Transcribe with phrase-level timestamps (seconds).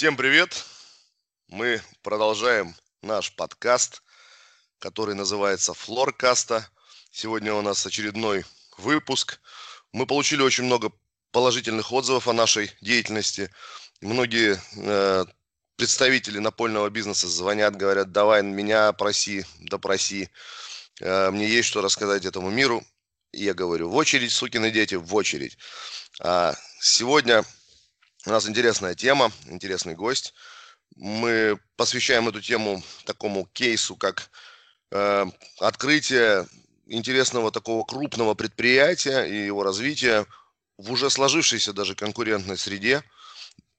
[0.00, 0.64] Всем привет!
[1.48, 4.02] Мы продолжаем наш подкаст,
[4.78, 6.66] который называется Флоркаста.
[7.10, 8.46] Сегодня у нас очередной
[8.78, 9.40] выпуск.
[9.92, 10.90] Мы получили очень много
[11.32, 13.50] положительных отзывов о нашей деятельности.
[14.00, 15.26] Многие э,
[15.76, 20.30] представители напольного бизнеса звонят, говорят, давай меня проси, допроси.
[21.00, 22.82] Э, мне есть что рассказать этому миру.
[23.32, 25.58] И я говорю, в очередь, сукины дети, в очередь.
[26.20, 27.44] А сегодня
[28.26, 30.34] у нас интересная тема, интересный гость.
[30.96, 34.30] Мы посвящаем эту тему такому кейсу, как
[34.90, 35.26] э,
[35.58, 36.46] открытие
[36.86, 40.26] интересного такого крупного предприятия и его развитие
[40.76, 43.02] в уже сложившейся даже конкурентной среде.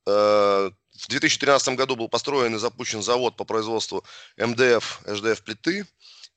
[0.07, 4.03] Э, в 2013 году был построен и запущен завод по производству
[4.37, 5.85] МДФ, HDF плиты.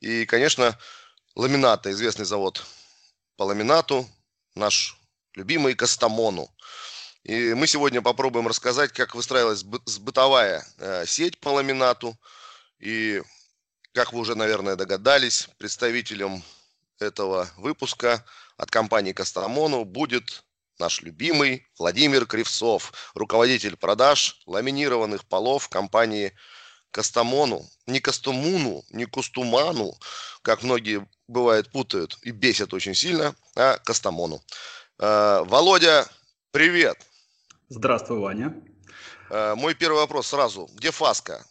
[0.01, 0.79] И, конечно,
[1.35, 2.65] ламината, известный завод
[3.37, 4.07] по ламинату,
[4.55, 4.99] наш
[5.35, 6.54] любимый Кастамону.
[7.25, 12.15] И мы сегодня попробуем рассказать, как выстраивалась бытовая э, сеть по ламинату.
[12.79, 13.23] И,
[13.93, 16.43] как вы уже, наверное, догадались, представителем
[16.99, 18.23] этого выпуска
[18.59, 20.45] от компании Кастамону будет
[20.79, 26.35] наш любимый Владимир Кривцов, руководитель продаж ламинированных полов компании
[26.91, 29.97] Кастамону, не Кастумуну, не Кустуману,
[30.43, 34.43] как многие бывает путают и бесят очень сильно, а Кастамону.
[34.99, 36.07] Э, Володя,
[36.51, 36.99] привет!
[37.77, 38.55] Здравствуй, Ваня.
[39.31, 40.71] Э, мой первый вопрос сразу.
[40.75, 41.45] Где фаска?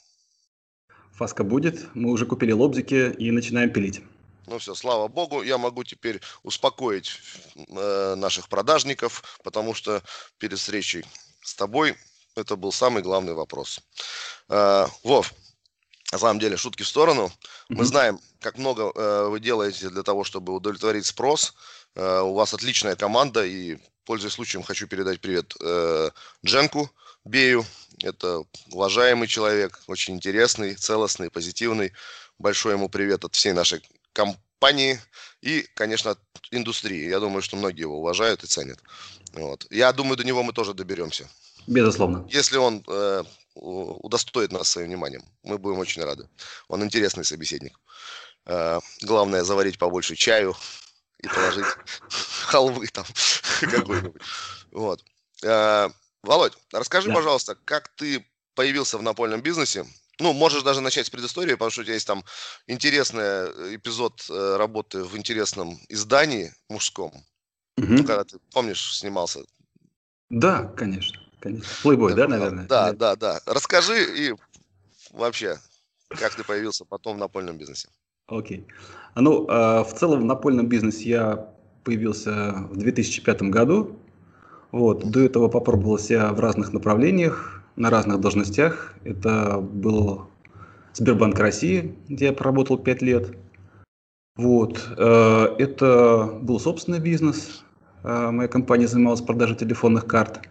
[1.16, 1.94] Фаска будет.
[1.96, 4.02] Мы уже купили лобзики и начинаем пилить.
[4.48, 7.20] Ну все, слава богу, я могу теперь успокоить
[7.56, 10.02] э, наших продажников, потому что
[10.38, 11.04] перед встречей
[11.42, 11.98] с тобой
[12.36, 13.82] это был самый главный вопрос.
[14.48, 15.34] Э, Вов,
[16.14, 17.26] на самом деле, шутки в сторону.
[17.26, 17.76] Mm-hmm.
[17.76, 21.56] Мы знаем, как много э, вы делаете для того, чтобы удовлетворить спрос.
[21.96, 26.12] Э, у вас отличная команда, и пользуясь случаем, хочу передать привет э,
[26.46, 26.92] Дженку
[27.26, 27.66] Бею.
[28.04, 31.94] Это уважаемый человек, очень интересный, целостный, позитивный.
[32.38, 33.82] Большой ему привет от всей нашей
[34.14, 35.00] компании
[35.42, 36.20] и, конечно, от
[36.52, 37.10] индустрии.
[37.10, 38.78] Я думаю, что многие его уважают и ценят.
[39.34, 39.66] Вот.
[39.72, 41.28] Я думаю, до него мы тоже доберемся.
[41.66, 42.28] Безусловно.
[42.30, 43.24] Если он э,
[43.56, 46.28] удостоит нас своим вниманием, мы будем очень рады.
[46.68, 47.80] Он интересный собеседник.
[48.46, 50.56] Э, главное заварить побольше чаю,
[51.20, 51.66] и положить
[52.48, 53.06] халвы там
[53.62, 54.22] какой-нибудь.
[54.72, 55.04] Вот.
[55.44, 55.90] Э,
[56.24, 57.16] Володь, расскажи, да.
[57.16, 58.26] пожалуйста, как ты
[58.56, 59.86] появился в напольном бизнесе?
[60.20, 62.24] Ну, можешь даже начать с предыстории, потому что у тебя есть там
[62.68, 67.12] интересный э, эпизод работы в интересном издании мужском.
[67.78, 67.88] Угу.
[67.88, 69.44] Ну, когда ты, помнишь, снимался?
[70.30, 71.23] Да, конечно.
[71.44, 71.70] Конечно.
[71.84, 72.66] Плейбой, да, наверное?
[72.68, 73.40] Да, да, да.
[73.46, 74.34] Расскажи и
[75.12, 75.58] вообще,
[76.08, 77.90] как ты появился потом в напольном бизнесе.
[78.28, 78.66] Окей.
[79.16, 81.50] Ну, э, в целом в напольном бизнесе я
[81.84, 84.00] появился в 2005 году.
[84.72, 85.04] Вот.
[85.04, 88.94] До этого попробовал себя в разных направлениях, на разных должностях.
[89.04, 90.30] Это был
[90.94, 93.38] Сбербанк России, где я проработал 5 лет.
[94.38, 94.82] Вот.
[94.98, 97.66] Э, это был собственный бизнес.
[98.04, 100.48] Э, моя компания занималась продажей телефонных карт.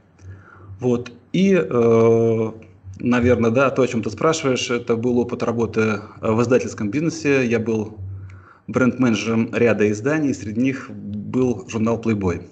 [0.82, 1.12] Вот.
[1.32, 1.54] И
[3.04, 7.44] Наверное, да, то, о чем ты спрашиваешь, это был опыт работы в издательском бизнесе.
[7.44, 7.98] Я был
[8.68, 12.48] бренд-менеджером ряда изданий, среди них был журнал Playboy.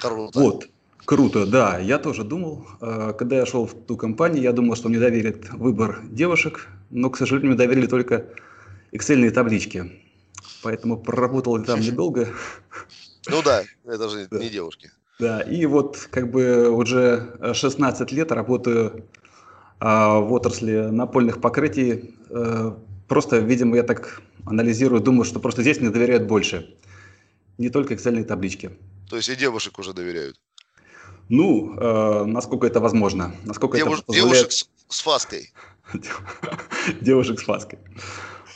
[0.00, 0.40] Круто.
[0.40, 0.68] Вот.
[1.04, 1.78] Круто, да.
[1.78, 5.48] Я тоже думал, э, когда я шел в ту компанию, я думал, что мне доверят
[5.52, 8.26] выбор девушек, но, к сожалению, мне доверили только
[8.92, 10.02] excel таблички.
[10.62, 12.28] Поэтому проработал там недолго.
[13.30, 14.90] Ну да, это же не девушки.
[15.18, 19.04] Да, и вот как бы уже 16 лет работаю
[19.80, 22.14] а в отрасли напольных покрытий.
[22.30, 22.72] Э,
[23.06, 26.76] просто, видимо, я так анализирую, думаю, что просто здесь мне доверяют больше.
[27.58, 28.70] Не только excel таблички.
[29.08, 30.36] То есть и девушек уже доверяют?
[31.28, 33.34] Ну, э, насколько это возможно.
[33.44, 34.48] Насколько Девуш, это позволяет...
[34.48, 35.52] Девушек с, с фаской.
[37.00, 37.78] Девушек с фаской.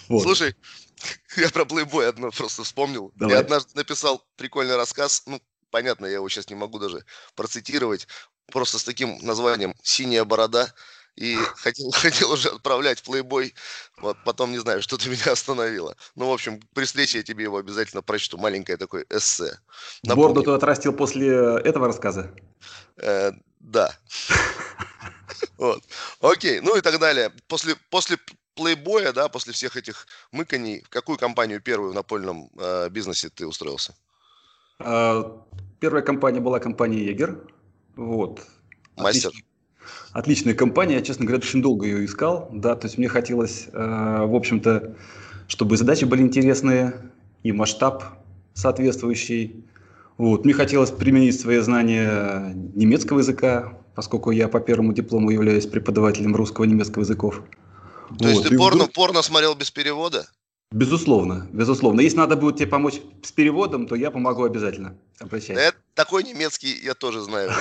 [0.09, 0.23] Вот.
[0.23, 0.57] Слушай,
[1.37, 3.13] я про плейбой одно просто вспомнил.
[3.15, 3.37] Давай.
[3.37, 5.23] Я однажды написал прикольный рассказ.
[5.27, 5.41] Ну,
[5.73, 7.05] понятно, я его сейчас не могу даже
[7.35, 8.07] процитировать.
[8.53, 10.73] Просто с таким названием «Синяя борода»
[11.17, 13.55] и хотел, хотел уже отправлять в плейбой,
[13.99, 15.97] вот потом не знаю, что ты меня остановило.
[16.15, 19.59] Ну, в общем, при встрече я тебе его обязательно прочту, маленькое такое эссе.
[20.05, 20.35] Напомню.
[20.35, 21.29] Борду ты отрастил после
[21.65, 22.33] этого рассказа?
[22.99, 23.97] Э, да.
[25.59, 25.83] Вот.
[26.21, 27.33] Окей, ну и так далее.
[27.49, 28.19] После, после
[28.55, 33.47] плейбоя, да, после всех этих мыканий, в какую компанию первую в напольном э, бизнесе ты
[33.47, 33.95] устроился?
[34.85, 35.43] А,
[35.81, 37.41] первая компания была компания Егер.
[37.97, 38.41] Вот.
[38.97, 39.31] Мастер.
[39.31, 39.45] Отличный,
[40.13, 44.27] Отличная компания, я, честно говоря, очень долго ее искал, да, то есть мне хотелось, э,
[44.27, 44.95] в общем-то,
[45.49, 47.11] чтобы задачи были интересные
[47.43, 48.05] и масштаб
[48.55, 49.65] соответствующий.
[50.19, 50.45] Вот.
[50.45, 56.65] Мне хотелось применить свои знания немецкого языка, поскольку я по первому диплому являюсь преподавателем русского
[56.65, 57.43] и немецкого языков.
[58.19, 58.29] То вот.
[58.29, 58.93] есть ты порно, вдруг...
[58.93, 60.27] порно смотрел без перевода?
[60.73, 62.01] Безусловно, безусловно.
[62.01, 64.97] Если надо будет тебе помочь с переводом, то я помогу обязательно.
[65.19, 65.61] Обращайся.
[65.61, 67.51] Это, такой немецкий я тоже знаю.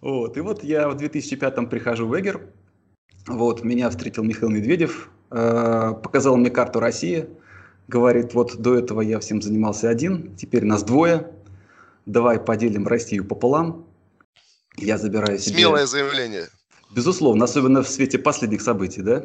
[0.00, 2.40] Вот, и вот я в 2005-м прихожу в Эгер,
[3.26, 7.28] вот, меня встретил Михаил Медведев, э, показал мне карту России,
[7.88, 11.32] говорит, вот до этого я всем занимался один, теперь нас двое,
[12.06, 13.88] давай поделим Россию пополам,
[14.76, 15.56] я забираю себе...
[15.56, 16.46] Смелое заявление.
[16.94, 19.24] Безусловно, особенно в свете последних событий, да?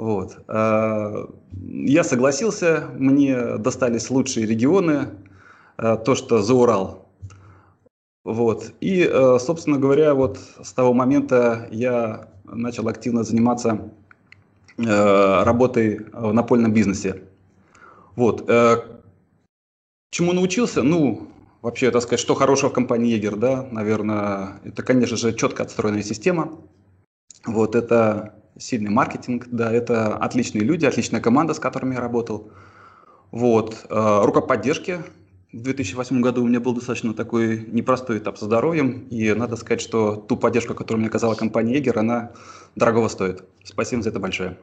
[0.00, 0.38] Вот.
[0.48, 5.08] Э, я согласился, мне достались лучшие регионы,
[5.76, 7.06] э, то, что за Урал.
[8.24, 8.72] Вот.
[8.80, 13.90] И, э, собственно говоря, вот с того момента я начал активно заниматься
[14.78, 17.24] работой в напольном бизнесе.
[18.16, 18.50] Вот.
[20.10, 20.82] Чему научился?
[20.82, 21.28] Ну,
[21.60, 26.02] вообще, так сказать, что хорошего в компании Егер, да, наверное, это, конечно же, четко отстроенная
[26.02, 26.58] система.
[27.44, 32.50] Вот, это сильный маркетинг, да, это отличные люди, отличная команда, с которыми я работал.
[33.30, 35.02] Вот, э, рука поддержки.
[35.52, 39.80] В 2008 году у меня был достаточно такой непростой этап со здоровьем, и надо сказать,
[39.80, 42.32] что ту поддержку, которую мне оказала компания Егер, она
[42.76, 43.42] дорогого стоит.
[43.64, 44.56] Спасибо за это большое.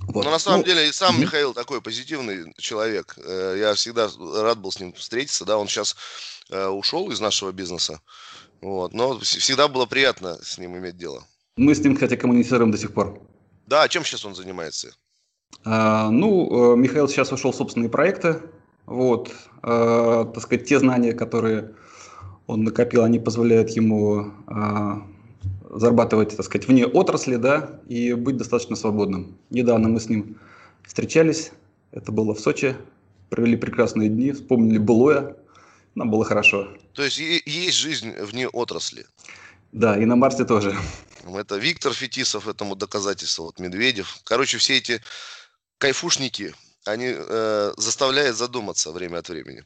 [0.00, 0.24] Вот.
[0.24, 1.22] Но на самом ну, деле и сам угу.
[1.22, 3.16] Михаил такой позитивный человек.
[3.24, 4.08] Э, я всегда
[4.42, 5.44] рад был с ним встретиться.
[5.44, 5.96] Да, он сейчас
[6.50, 8.00] э, ушел из нашего бизнеса.
[8.60, 8.92] Вот.
[8.92, 11.24] Но всегда было приятно с ним иметь дело.
[11.60, 13.20] Мы с ним, кстати, коммуницируем до сих пор.
[13.66, 14.94] Да, а чем сейчас он занимается?
[15.62, 18.40] А, ну, э, Михаил сейчас ушел в собственные проекты.
[18.86, 19.30] Вот,
[19.62, 21.74] а, так сказать, те знания, которые
[22.46, 25.06] он накопил, они позволяют ему а,
[25.68, 29.36] зарабатывать, так сказать, вне отрасли, да, и быть достаточно свободным.
[29.50, 30.38] Недавно мы с ним
[30.86, 31.52] встречались,
[31.92, 32.74] это было в Сочи,
[33.28, 35.36] провели прекрасные дни, вспомнили былое,
[35.94, 36.68] нам было хорошо.
[36.94, 39.04] То есть есть жизнь вне отрасли?
[39.72, 40.74] Да, и на Марсе тоже.
[41.34, 44.20] Это Виктор Фетисов этому доказательство, вот Медведев.
[44.24, 45.02] Короче, все эти
[45.78, 49.64] кайфушники, они э, заставляют задуматься время от времени.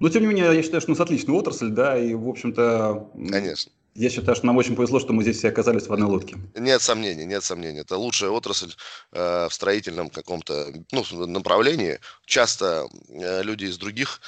[0.00, 3.10] Но, тем не менее, я считаю, что у нас отличная отрасль, да, и, в общем-то...
[3.30, 3.72] Конечно.
[3.94, 6.36] Я считаю, что нам очень повезло, что мы здесь все оказались в одной лодке.
[6.56, 7.78] Нет сомнений, нет сомнений.
[7.78, 8.72] Это лучшая отрасль
[9.12, 12.00] э, в строительном каком-то ну, направлении.
[12.26, 14.20] Часто э, люди из других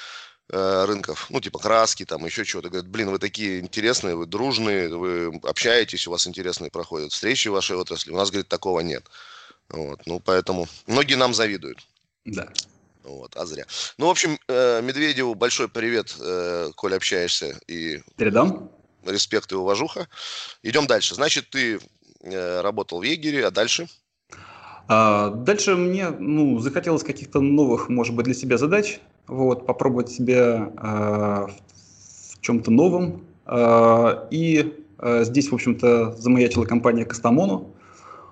[0.49, 2.69] рынков, ну, типа краски, там, еще чего-то.
[2.69, 7.53] Говорят, блин, вы такие интересные, вы дружные, вы общаетесь, у вас интересные проходят встречи в
[7.53, 8.13] вашей отрасли.
[8.13, 9.05] У нас, говорит, такого нет.
[9.69, 11.79] Вот, ну, поэтому многие нам завидуют.
[12.25, 12.49] Да.
[13.03, 13.67] Вот, а зря.
[13.99, 17.59] Ну, в общем, э, Медведеву большой привет, э, коль общаешься.
[17.67, 18.71] И Передам.
[19.05, 20.09] Респект и уважуха.
[20.63, 21.15] Идем дальше.
[21.15, 21.79] Значит, ты
[22.23, 23.87] работал в Егере, а дальше?
[24.89, 30.73] А дальше мне ну, захотелось каких-то новых, может быть, для себя задач вот, попробовать себя
[30.77, 31.47] э,
[32.35, 33.23] в чем-то новом.
[33.47, 37.75] Э, и э, здесь, в общем-то, замаячила компания Кастамону.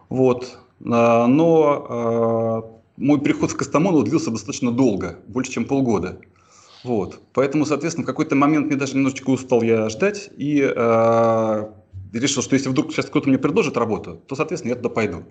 [0.08, 0.58] Вот.
[0.80, 6.18] Э, но э, мой приход в Кастамону длился достаточно долго, больше, чем полгода.
[6.84, 7.20] Вот.
[7.32, 11.66] Поэтому, соответственно, в какой-то момент мне даже немножечко устал я ждать и э,
[12.12, 15.24] решил, что если вдруг сейчас кто-то мне предложит работу, то, соответственно, я туда пойду.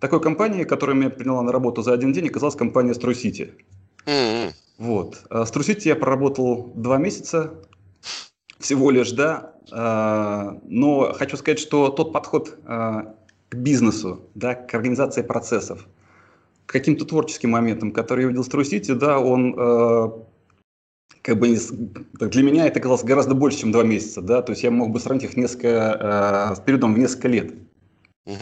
[0.00, 3.52] Такой компанией, которая меня приняла на работу за один день, оказалась компания Стройсити.
[4.06, 4.52] Mm-hmm.
[4.78, 5.22] Вот.
[5.30, 7.54] С э, Трусити я проработал два месяца
[8.58, 9.54] всего лишь, да.
[9.72, 13.02] Э, но хочу сказать, что тот подход э,
[13.48, 15.86] к бизнесу, да, к организации процессов,
[16.66, 19.54] к каким-то творческим моментам, которые я видел в Трусити, да, он
[21.22, 21.56] как бы
[22.20, 25.00] для меня это казалось гораздо больше, чем два месяца, да, то есть я мог бы
[25.00, 27.54] сравнить их несколько, с периодом в несколько лет.
[28.26, 28.36] Угу.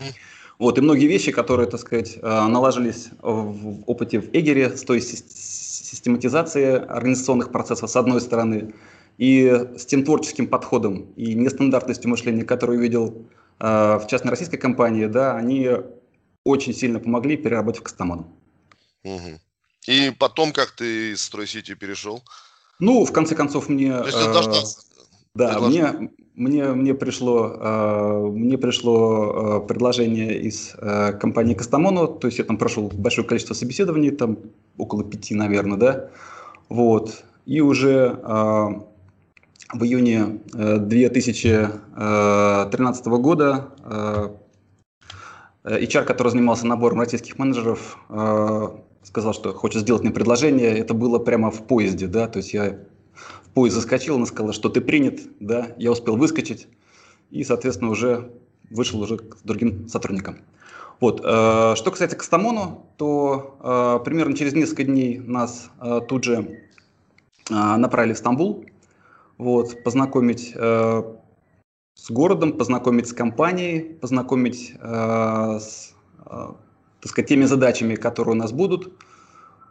[0.59, 5.01] Вот, и многие вещи, которые, так сказать, налажились в опыте в Эгере, с той
[5.85, 8.75] систематизации организационных процессов с одной стороны,
[9.19, 13.27] и с тем творческим подходом и нестандартностью мышления, которую видел
[13.61, 15.71] э, в частной российской компании, да, они
[16.43, 18.27] очень сильно помогли переработать Кастамону.
[19.05, 19.41] Угу.
[19.87, 22.23] И потом как ты из Стройсити перешел?
[22.81, 23.97] Ну, в конце концов, мне...
[23.97, 31.13] То есть, э, да, мне, мне, мне пришло, э, мне пришло э, предложение из э,
[31.13, 34.39] компании Кастамону, то есть я там прошел большое количество собеседований, там
[34.79, 36.11] около пяти, наверное, да,
[36.69, 38.69] вот, и уже э,
[39.73, 44.29] в июне 2013 э, года э,
[45.65, 48.69] HR, который занимался набором российских менеджеров, э,
[49.03, 52.79] сказал, что хочет сделать мне предложение, это было прямо в поезде, да, то есть я
[53.55, 56.67] поезд заскочил, она сказала, что ты принят, да, я успел выскочить.
[57.31, 58.31] И, соответственно, уже
[58.71, 60.39] вышел уже к другим сотрудникам.
[61.01, 61.21] Вот.
[61.25, 63.59] Э, что касается Кастамону, то
[64.01, 66.61] э, примерно через несколько дней нас э, тут же
[67.51, 68.65] направили в Стамбул.
[69.37, 75.95] вот, познакомить с городом, познакомить с компанией, познакомить с
[77.05, 78.95] так сказать, теми задачами, которые у нас будут.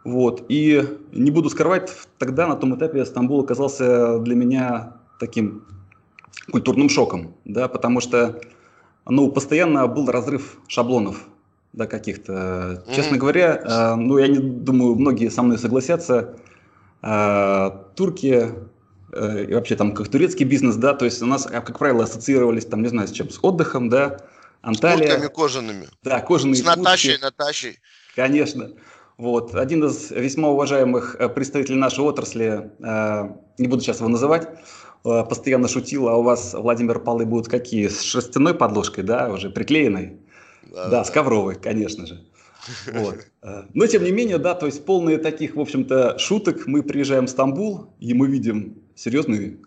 [0.04, 0.44] Вот.
[0.48, 5.64] И не буду скрывать, тогда на том этапе Стамбул оказался для меня таким
[6.52, 8.40] культурным шоком, да, потому что
[9.06, 11.26] ну, постоянно был разрыв шаблонов
[11.72, 12.32] да, каких-то.
[12.32, 12.94] Mm-hmm.
[12.94, 16.36] Честно говоря, э, ну, я не думаю, многие со мной согласятся,
[17.02, 18.52] э, турки
[19.12, 22.66] э, и вообще там как турецкий бизнес, да, то есть у нас, как правило, ассоциировались
[22.66, 24.18] там, не знаю, с чем, с отдыхом, да,
[24.62, 25.06] Анталия.
[25.06, 25.88] С куртками кожаными.
[26.02, 27.24] Да, кожаные С Наташей, куртки.
[27.24, 27.78] Наташей.
[28.16, 28.70] Конечно.
[29.18, 29.54] Вот.
[29.54, 34.48] Один из весьма уважаемых э, представителей нашей отрасли, э, не буду сейчас его называть,
[35.04, 37.88] постоянно шутил, а у вас, Владимир, полы будут какие?
[37.88, 40.16] С шерстяной подложкой, да, уже приклеенной?
[40.62, 41.04] Да, да, да.
[41.04, 42.24] с ковровой, конечно же.
[42.92, 43.26] Вот.
[43.74, 46.66] Но, тем не менее, да, то есть полные таких, в общем-то, шуток.
[46.66, 49.58] Мы приезжаем в Стамбул, и мы видим серьезный,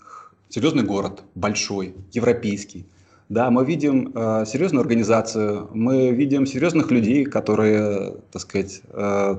[0.50, 2.88] серьезный город, большой, европейский.
[3.29, 9.36] Да, мы видим э, серьезную организацию, мы видим серьезных людей, которые, так сказать, э,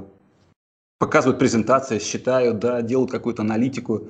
[0.98, 4.08] показывают презентации, считают, да, делают какую-то аналитику,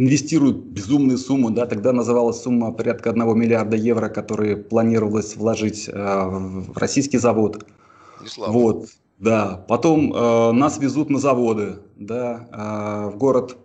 [0.00, 5.92] инвестируют безумные суммы, да, тогда называлась сумма порядка 1 миллиарда евро, которые планировалось вложить э,
[5.92, 7.66] в российский завод.
[8.38, 8.88] Вот,
[9.18, 9.62] да.
[9.68, 13.58] Потом э, нас везут на заводы, да, э, в город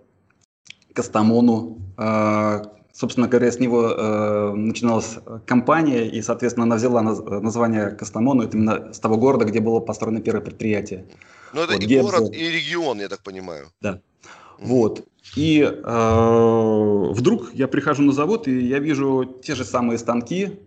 [0.93, 7.91] Кастамону, э, собственно говоря, с него э, начиналась компания, и, соответственно, она взяла наз, название
[7.91, 11.05] Кастамону, это именно с того города, где было построено первое предприятие.
[11.53, 13.67] Ну, это вот, и город, и регион, я так понимаю.
[13.79, 13.91] Да.
[13.91, 14.65] Mm-hmm.
[14.67, 15.05] Вот.
[15.35, 20.59] И э, вдруг я прихожу на завод, и я вижу те же самые станки,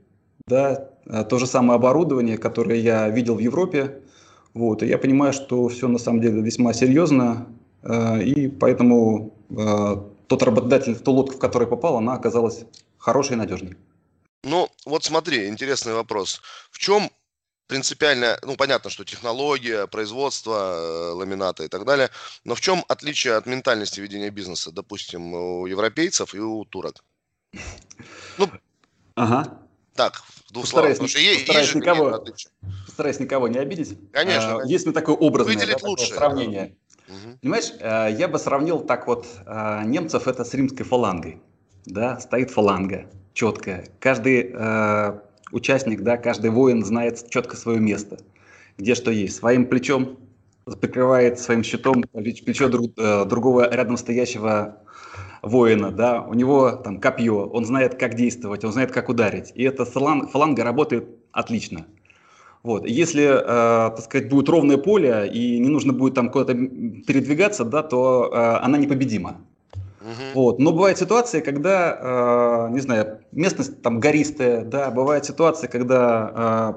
[0.46, 4.02] да, э, то же самое оборудование, которое я видел в Европе.
[4.54, 7.46] Вот, и я понимаю, что все на самом деле весьма серьезно,
[7.82, 9.96] э, и поэтому э,
[10.26, 12.64] тот работодатель, ту лодку, в которую попал, она оказалась
[12.98, 13.76] хорошей и надежной.
[14.44, 16.40] Ну, вот смотри, интересный вопрос.
[16.70, 17.10] В чем
[17.68, 22.10] принципиально, ну, понятно, что технология, производство э, ламината и так далее,
[22.44, 27.04] но в чем отличие от ментальности ведения бизнеса, допустим, у европейцев и у турок?
[28.38, 28.50] Ну,
[29.14, 29.58] ага.
[29.94, 30.96] Так, в двух постараюсь, словах.
[30.96, 32.24] Потому что постараюсь, есть никого,
[32.86, 33.98] постараюсь никого не обидеть.
[34.12, 34.48] Конечно.
[34.48, 34.70] А, конечно.
[34.70, 36.14] Есть ли такое образное да, лучше.
[36.14, 36.76] сравнение?
[37.08, 37.38] Угу.
[37.42, 41.42] Понимаешь, э, я бы сравнил так вот э, немцев это с римской фалангой.
[41.84, 43.88] Да, стоит фаланга четкая.
[44.00, 44.52] Каждый
[45.52, 48.18] участник, да, каждый воин знает четко свое место,
[48.76, 49.36] где что есть.
[49.36, 50.18] Своим плечом
[50.80, 54.78] прикрывает своим щитом плечо друг, э, другого рядом стоящего
[55.42, 59.52] воина, да, у него там копье, он знает, как действовать, он знает, как ударить.
[59.54, 61.86] И эта фаланга работает отлично.
[62.62, 62.86] Вот.
[62.86, 67.82] Если, э, так сказать, будет ровное поле и не нужно будет там куда-то передвигаться, да,
[67.82, 69.40] то э, она непобедима.
[70.08, 70.40] Угу.
[70.40, 70.58] Вот.
[70.58, 76.74] Но бывают ситуации, когда, э, не знаю, местность там гористая, да, бывают ситуации, когда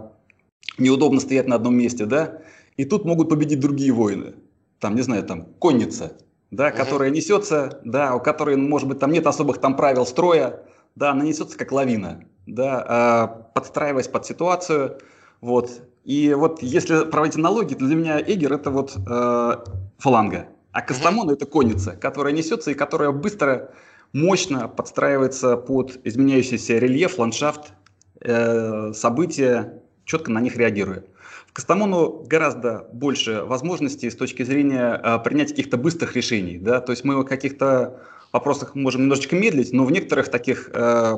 [0.77, 2.39] э, неудобно стоять на одном месте, да,
[2.75, 4.33] и тут могут победить другие воины.
[4.79, 6.13] Там, не знаю, там конница,
[6.49, 6.77] да, угу.
[6.77, 10.63] которая несется, да, у которой, может быть, там нет особых там правил строя,
[10.95, 14.97] да, она несется как лавина, да, э, подстраиваясь под ситуацию,
[15.39, 15.71] вот.
[16.03, 19.55] И вот если проводить аналогии, то для меня Эгер это вот э,
[19.99, 21.33] фаланга, а Кастамон mm-hmm.
[21.33, 23.73] это конница, которая несется и которая быстро,
[24.13, 27.73] мощно подстраивается под изменяющийся рельеф, ландшафт,
[28.21, 31.03] э, события, четко на них реагируя.
[31.47, 36.57] В Кастамону гораздо больше возможностей с точки зрения э, принятия каких-то быстрых решений.
[36.57, 36.79] Да?
[36.79, 38.01] То есть мы в каких-то
[38.31, 41.17] вопросах можем немножечко медлить, но в некоторых таких э,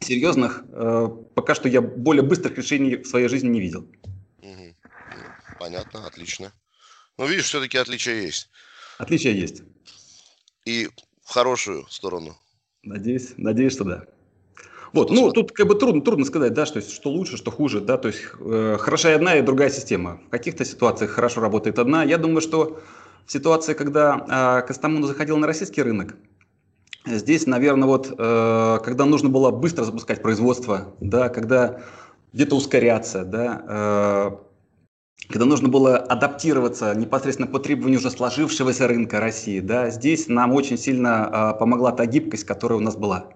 [0.00, 3.86] серьезных, э, пока что я более быстрых решений в своей жизни не видел.
[5.58, 6.52] Понятно, отлично.
[7.18, 8.50] Но видишь, все-таки отличия есть.
[9.02, 9.64] Отличия есть.
[10.64, 10.88] И
[11.24, 12.36] в хорошую сторону.
[12.84, 14.04] Надеюсь, надеюсь, что да.
[14.92, 17.98] Вот, ну, тут как бы трудно, трудно сказать, да, что, что лучше, что хуже, да,
[17.98, 20.20] то есть э, хороша и одна, и другая система.
[20.28, 22.04] В каких-то ситуациях хорошо работает одна.
[22.04, 22.80] Я думаю, что
[23.26, 26.14] в ситуации, когда э, Кастамону заходил на российский рынок,
[27.04, 31.80] Здесь, наверное, вот э, когда нужно было быстро запускать производство, да, когда
[32.32, 34.51] где-то ускоряться, да, э,
[35.28, 40.78] когда нужно было адаптироваться непосредственно по требованию уже сложившегося рынка России, да, здесь нам очень
[40.78, 43.26] сильно э, помогла та гибкость, которая у нас была.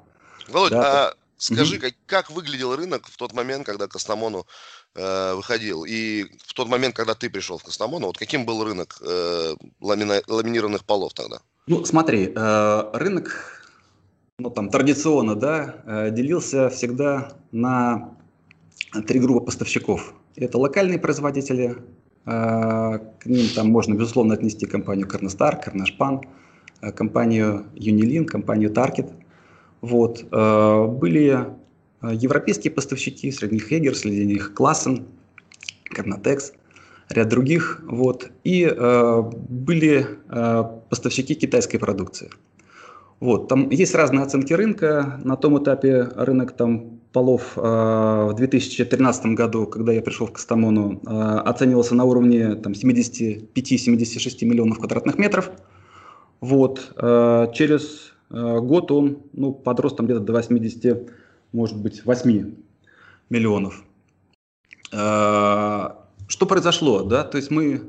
[0.49, 1.81] Володь, да, а скажи, mm-hmm.
[1.81, 4.47] как, как выглядел рынок в тот момент, когда Костомону
[4.95, 8.99] э, выходил, и в тот момент, когда ты пришел в Костомону, вот каким был рынок
[9.01, 11.41] э, ламина, ламинированных полов тогда?
[11.67, 13.57] Ну, смотри, э, рынок
[14.39, 18.11] ну, там, традиционно, да, э, делился всегда на
[19.07, 20.15] три группы поставщиков.
[20.37, 21.77] Это локальные производители,
[22.27, 26.21] э, к ним там можно, безусловно, отнести компанию Корностар, Корнашпан,
[26.83, 29.11] э, компанию Unilin, компанию Target.
[29.81, 30.27] Вот.
[30.31, 31.47] Э, были
[32.03, 35.07] европейские поставщики, среди них Егер, среди них Классен,
[35.85, 36.53] Карнатекс,
[37.09, 37.83] ряд других.
[37.87, 38.31] Вот.
[38.45, 38.67] И
[39.49, 40.07] были
[40.91, 42.29] поставщики китайской продукции.
[43.19, 43.49] Вот.
[43.49, 45.19] Там есть разные оценки рынка.
[45.25, 51.01] На том этапе рынок там, полов э, в 2013 году, когда я пришел в Кастамону,
[51.07, 55.51] э, оценивался на уровне там, 75-76 миллионов квадратных метров.
[56.43, 56.93] Вот.
[56.97, 61.11] Э, через год он ну, подрос там где-то до 80,
[61.53, 62.55] может быть, 8
[63.31, 63.83] миллионов.
[64.91, 67.23] Что произошло, да?
[67.23, 67.83] То есть мы,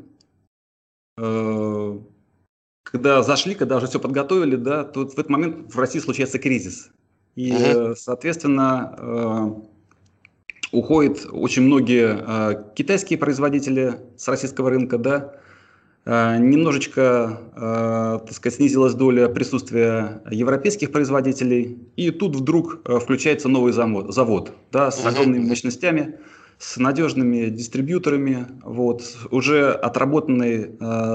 [2.84, 6.92] когда зашли, когда уже все подготовили, да, то в этот момент в России случается кризис.
[7.38, 7.96] И, uh-huh.
[7.96, 9.52] соответственно, э,
[10.72, 15.34] уходят очень многие э, китайские производители с российского рынка, да,
[16.06, 24.12] э, немножечко, так сказать, снизилась доля присутствия европейских производителей, и тут вдруг включается новый завод,
[24.12, 26.16] завод да, с огромными мощностями,
[26.58, 30.72] с надежными дистрибьюторами, вот, уже отработанной,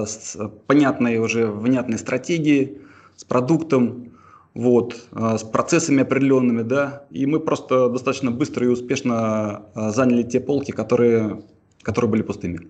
[0.06, 0.36] с
[0.68, 2.78] понятной, уже внятной стратегией,
[3.16, 4.11] с продуктом,
[4.54, 10.22] вот, э, с процессами определенными, да, и мы просто достаточно быстро и успешно э, заняли
[10.22, 11.42] те полки, которые,
[11.82, 12.68] которые были пустыми.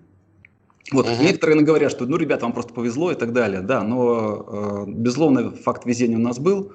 [0.91, 1.23] Вот, угу.
[1.23, 5.51] некоторые говорят, что, ну, ребят, вам просто повезло и так далее, да, но, э, безусловно,
[5.51, 6.71] факт везения у нас был,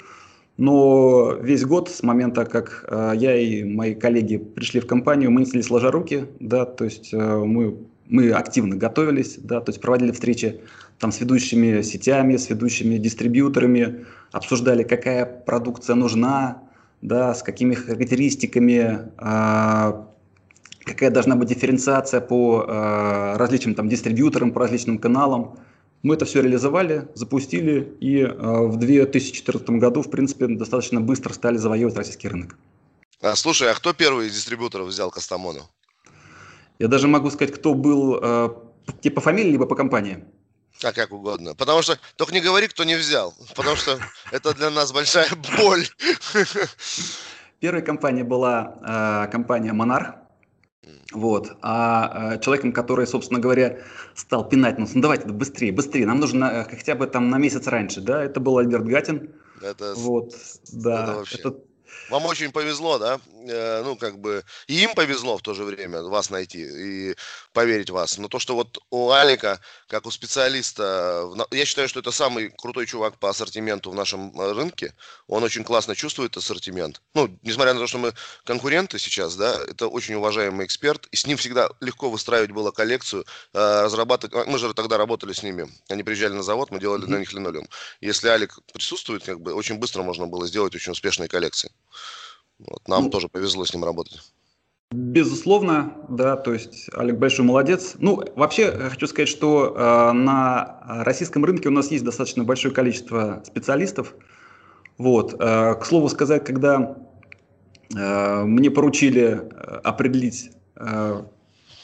[0.57, 5.63] но весь год с момента, как я и мои коллеги пришли в компанию, мы несли
[5.63, 7.77] сложа руки, да, то есть мы,
[8.09, 10.61] мы активно готовились, да, то есть проводили встречи
[10.99, 16.63] там с ведущими сетями, с ведущими дистрибьюторами, обсуждали, какая продукция нужна,
[17.03, 20.05] да, с какими характеристиками, э,
[20.85, 25.59] какая должна быть дифференциация по э, различным там дистрибьюторам, по различным каналам.
[26.03, 31.57] Мы это все реализовали, запустили, и э, в 2014 году, в принципе, достаточно быстро стали
[31.57, 32.57] завоевывать российский рынок.
[33.21, 35.69] А, слушай, а кто первый из дистрибьюторов взял Кастамону?
[36.79, 38.51] Я даже могу сказать, кто был э,
[39.01, 40.25] типа по фамилии, либо по компании.
[40.83, 41.55] А как угодно.
[41.55, 43.35] Потому что только не говори, кто не взял.
[43.55, 43.99] Потому что
[44.31, 45.87] это для нас большая боль.
[47.61, 50.15] Первая компания была э, компания Монарх.
[51.13, 51.57] Вот.
[51.63, 53.79] А э, человеком, который, собственно говоря,
[54.15, 57.67] стал пинать нас, ну давайте быстрее, быстрее, нам нужно э, хотя бы там на месяц
[57.67, 59.31] раньше, да, это был Альберт Гатин.
[59.63, 60.35] Это, вот,
[60.71, 61.39] да, это, вообще...
[61.39, 61.55] это
[62.11, 63.21] вам очень повезло, да?
[63.49, 67.17] Э, ну, как бы, и им повезло в то же время вас найти и
[67.53, 68.19] поверить в вас.
[68.19, 72.87] Но то, что вот у Алика, как у специалиста, я считаю, что это самый крутой
[72.87, 74.95] чувак по ассортименту в нашем э, рынке.
[75.27, 77.01] Он очень классно чувствует ассортимент.
[77.15, 78.13] Ну, несмотря на то, что мы
[78.45, 81.07] конкуренты сейчас, да, это очень уважаемый эксперт.
[81.11, 84.35] И с ним всегда легко выстраивать было коллекцию, э, разрабатывать.
[84.35, 85.69] А, мы же тогда работали с ними.
[85.89, 87.11] Они приезжали на завод, мы делали mm-hmm.
[87.11, 87.69] на них линолеум.
[88.01, 91.71] Если Алик присутствует, как бы, очень быстро можно было сделать очень успешные коллекции.
[92.59, 94.21] Вот, нам ну, тоже повезло с ним работать.
[94.91, 97.95] Безусловно, да, то есть Олег большой молодец.
[97.99, 103.43] Ну, вообще хочу сказать, что э, на российском рынке у нас есть достаточно большое количество
[103.45, 104.15] специалистов.
[104.97, 106.97] Вот, э, к слову сказать, когда
[107.95, 111.23] э, мне поручили э, определить э,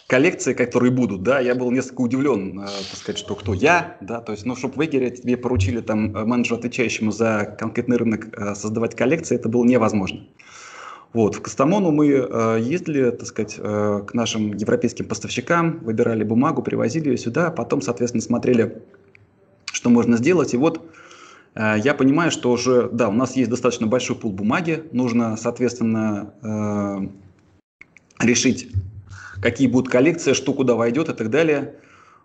[0.07, 4.23] коллекции, которые будут, да, я был несколько удивлен, э, так сказать, что кто я, да,
[4.23, 8.55] то есть, ну, чтобы в Эгере тебе поручили там менеджеру, отвечающему за конкретный рынок, э,
[8.55, 10.27] создавать коллекции, это было невозможно.
[11.15, 16.61] Вот, в Кастамону мы э, ездили, так сказать, э, к нашим европейским поставщикам, выбирали бумагу,
[16.61, 18.83] привозили ее сюда, потом, соответственно, смотрели,
[19.73, 20.55] что можно сделать.
[20.55, 20.85] И вот
[21.55, 26.35] э, я понимаю, что уже, да, у нас есть достаточно большой пул бумаги, нужно, соответственно,
[26.43, 28.73] э, решить,
[29.41, 31.77] какие будут коллекции, что куда войдет и так далее.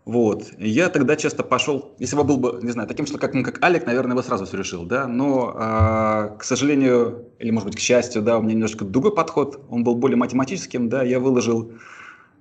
[0.09, 0.53] Вот.
[0.57, 4.15] Я тогда часто пошел, если бы был бы, не знаю, таким человеком, как Алик, наверное,
[4.15, 8.39] бы сразу все решил, да, но, э, к сожалению, или, может быть, к счастью, да,
[8.39, 11.73] у меня немножко другой подход, он был более математическим, да, я выложил,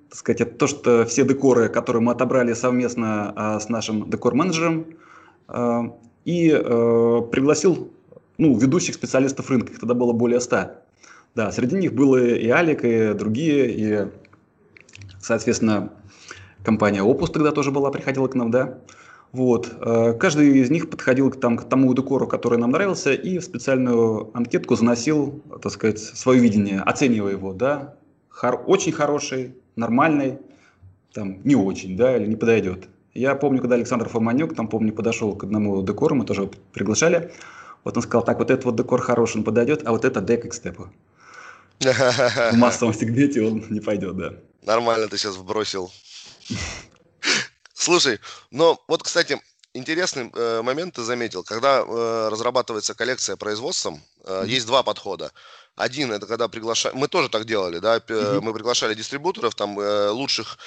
[0.09, 4.87] так сказать, то, что все декоры, которые мы отобрали совместно э, с нашим декор-менеджером,
[5.49, 5.81] э,
[6.25, 7.91] и э, пригласил,
[8.39, 10.81] ну, ведущих специалистов рынка, их тогда было более ста.
[11.35, 14.07] Да, среди них было и Алик, и другие, и,
[15.21, 15.93] соответственно,
[16.63, 18.79] компания Opus тогда тоже была, приходила к нам, да.
[19.31, 19.71] Вот.
[19.81, 23.43] Э, каждый из них подходил к, там, к тому декору, который нам нравился, и в
[23.43, 27.95] специальную анкетку заносил, так сказать, свое видение, оценивая его, да.
[28.29, 30.39] Хор- очень хороший, нормальный,
[31.13, 32.87] там, не очень, да, или не подойдет.
[33.13, 37.31] Я помню, когда Александр Фоманюк, там, помню, подошел к одному декору, мы тоже приглашали,
[37.83, 40.49] вот он сказал, так, вот этот вот декор хороший, он подойдет, а вот это дек
[40.49, 40.89] к степу.
[41.79, 44.33] В массовом сегменте он не пойдет, да.
[44.65, 45.89] Нормально ты сейчас вбросил
[47.73, 48.19] Слушай,
[48.51, 49.41] но вот, кстати,
[49.73, 51.43] интересный э, момент ты заметил.
[51.43, 54.47] Когда э, разрабатывается коллекция производством, э, mm-hmm.
[54.47, 55.31] есть два подхода.
[55.75, 58.41] Один это когда приглашаем, мы тоже так делали, да, mm-hmm.
[58.41, 60.57] мы приглашали дистрибуторов, там э, лучших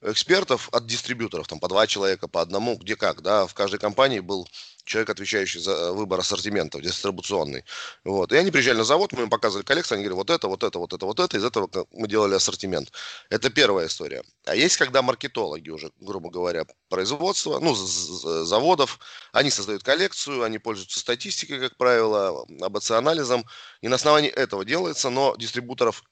[0.00, 4.20] экспертов от дистрибьюторов, там по два человека, по одному, где как, да, в каждой компании
[4.20, 4.48] был
[4.84, 7.64] человек, отвечающий за э, выбор ассортиментов, дистрибуционный.
[8.04, 8.32] Вот.
[8.32, 10.78] И они приезжали на завод, мы им показывали коллекцию, они говорили, вот это, вот это,
[10.78, 12.92] вот это, вот это, из этого мы делали ассортимент.
[13.30, 14.22] Это первая история.
[14.44, 18.98] А есть, когда маркетологи уже, грубо говоря, производства, ну, заводов,
[19.32, 23.44] они создают коллекцию, они пользуются статистикой, как правило, АБЦ-анализом,
[23.80, 26.04] и на основании этого делается, но дистрибуторов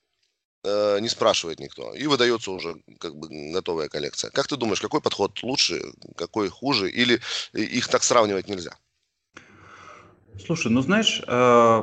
[0.64, 1.94] э, не спрашивает никто.
[1.94, 4.30] И выдается уже как бы готовая коллекция.
[4.30, 5.80] Как ты думаешь, какой подход лучше,
[6.16, 7.20] какой хуже, или
[7.52, 8.72] их так сравнивать нельзя?
[10.44, 11.82] Слушай, ну знаешь, э,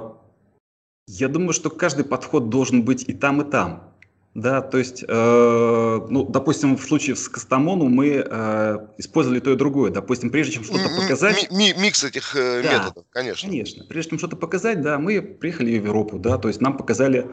[1.07, 3.93] я думаю, что каждый подход должен быть и там, и там.
[4.37, 9.55] Да, то есть, э, ну, допустим, в случае с Кастамону мы э, использовали то и
[9.55, 9.89] другое.
[9.89, 11.49] Допустим, прежде чем что-то показать...
[11.49, 13.49] Ми микс этих э, да, методов, конечно.
[13.49, 13.83] Конечно.
[13.85, 17.31] Прежде чем что-то показать, да, мы приехали в Европу, да, то есть нам показали,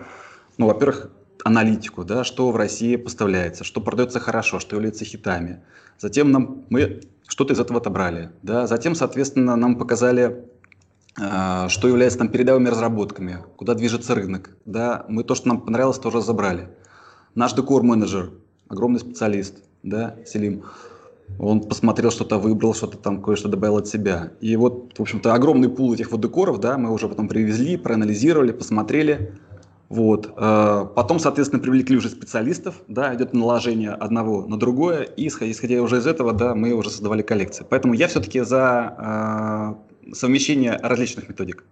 [0.57, 1.11] ну, во-первых,
[1.45, 5.63] аналитику, да, что в России поставляется, что продается хорошо, что является хитами.
[5.99, 8.31] Затем нам, мы что-то из этого отобрали.
[8.43, 8.67] Да.
[8.67, 10.45] Затем, соответственно, нам показали,
[11.21, 14.57] э, что является там передовыми разработками, куда движется рынок.
[14.65, 15.05] Да.
[15.09, 16.69] Мы то, что нам понравилось, тоже забрали.
[17.35, 18.31] Наш декор-менеджер,
[18.69, 20.65] огромный специалист, да, Селим,
[21.39, 24.33] он посмотрел что-то, выбрал что-то там, кое-что добавил от себя.
[24.41, 28.53] И вот, в общем-то, огромный пул этих вот декоров, да, мы уже потом привезли, проанализировали,
[28.53, 29.35] посмотрели,
[29.95, 30.35] вот.
[30.37, 35.99] Э, потом, соответственно, привлекли уже специалистов, да, идет наложение одного на другое, и исходя уже
[35.99, 37.65] из этого, да, мы уже создавали коллекции.
[37.71, 41.65] Поэтому я все-таки за э, совмещение различных методик.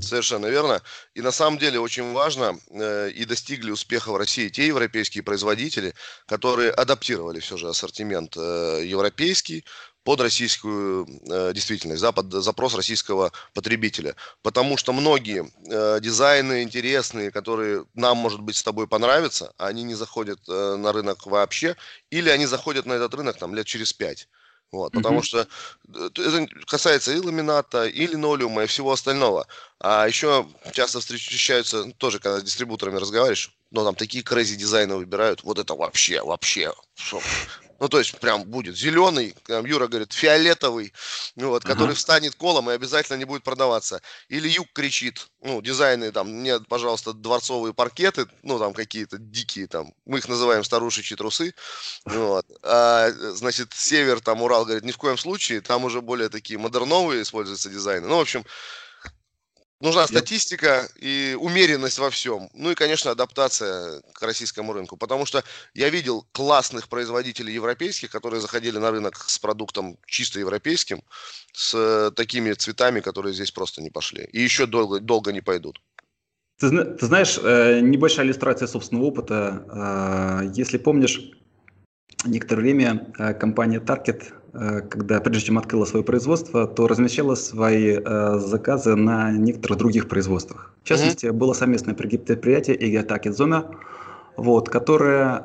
[0.00, 0.82] Совершенно верно.
[1.14, 5.94] И на самом деле очень важно, э, и достигли успеха в России те европейские производители,
[6.26, 9.64] которые адаптировали все же ассортимент э, европейский
[10.08, 14.16] под российскую э, действительность, да, под запрос российского потребителя.
[14.40, 19.94] Потому что многие э, дизайны интересные, которые нам, может быть, с тобой понравятся, они не
[19.94, 21.76] заходят э, на рынок вообще,
[22.08, 24.28] или они заходят на этот рынок там лет через пять.
[24.72, 25.22] Вот, потому mm-hmm.
[25.22, 25.46] что
[25.94, 29.46] э, это касается и ламината, и линолеума, и всего остального.
[29.78, 34.96] А еще часто встречаются, ну, тоже когда с дистрибуторами разговариваешь, но там такие crazy дизайны
[34.96, 36.72] выбирают, вот это вообще, вообще,
[37.78, 40.92] ну, то есть, прям будет зеленый, там, Юра говорит, фиолетовый,
[41.36, 41.94] ну, вот, который uh-huh.
[41.94, 44.02] встанет колом и обязательно не будет продаваться.
[44.28, 49.92] Или Юг кричит, ну, дизайны, там, нет, пожалуйста, дворцовые паркеты, ну, там, какие-то дикие, там,
[50.06, 51.54] мы их называем старушечьи трусы,
[52.04, 52.46] вот.
[52.62, 57.22] А, значит, Север, там, Урал говорит, ни в коем случае, там уже более такие модерновые
[57.22, 58.08] используются дизайны.
[58.08, 58.44] Ну, в общем,
[59.80, 62.50] Нужна статистика и умеренность во всем.
[62.52, 64.96] Ну и, конечно, адаптация к российскому рынку.
[64.96, 71.00] Потому что я видел классных производителей европейских, которые заходили на рынок с продуктом чисто европейским,
[71.52, 74.24] с такими цветами, которые здесь просто не пошли.
[74.32, 75.80] И еще долго, долго не пойдут.
[76.58, 80.42] Ты, ты знаешь, э, небольшая иллюстрация собственного опыта.
[80.42, 81.20] Э, если помнишь,
[82.24, 87.98] некоторое время э, компания Target Э, когда прежде чем открыла свое производство, то размещала свои
[87.98, 90.72] э, заказы на некоторых других производствах.
[90.82, 91.32] В частности, mm-hmm.
[91.32, 93.70] было совместное предприятие Эгиатаки Зона,
[94.36, 95.42] вот, которое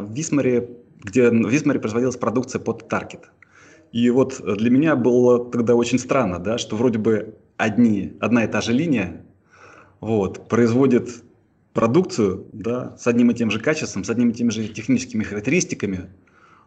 [0.00, 0.68] в Висмаре,
[1.02, 3.30] где в Висмаре производилась продукция под Таргет.
[3.92, 8.48] И вот для меня было тогда очень странно, да, что вроде бы одни, одна и
[8.48, 9.24] та же линия
[10.00, 11.22] вот, производит
[11.74, 16.08] продукцию да, с одним и тем же качеством, с одними и теми же техническими характеристиками,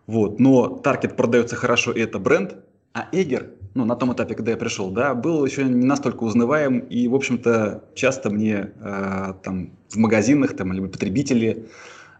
[0.06, 0.40] вот.
[0.40, 2.56] Но Target продается хорошо, и это бренд,
[2.94, 6.80] а Эгер, ну, на том этапе, когда я пришел, да, был еще не настолько узнаваем,
[6.80, 11.68] и, в общем-то, часто мне э, там в магазинах, там, либо потребители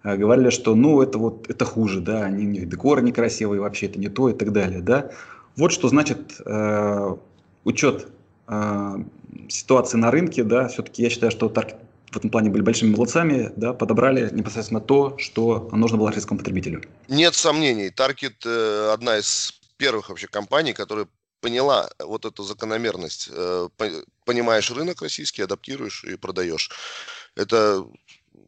[0.04, 3.88] э, говорили, что, ну, это вот, это хуже, да, они, у них декор некрасивый, вообще
[3.88, 5.10] это не то и так далее, да.
[5.56, 7.16] Вот что значит э,
[7.64, 8.08] учет
[8.48, 8.96] э,
[9.50, 11.78] ситуации на рынке, да, все-таки я считаю, что Target
[12.12, 16.84] в этом плане были большими молодцами, да, подобрали непосредственно то, что нужно было российскому потребителю.
[17.08, 21.08] Нет сомнений, Target э, одна из первых вообще компаний, которая
[21.42, 23.30] поняла вот эту закономерность.
[23.32, 23.70] Э,
[24.26, 26.72] понимаешь рынок российский, адаптируешь и продаешь.
[27.36, 27.86] Это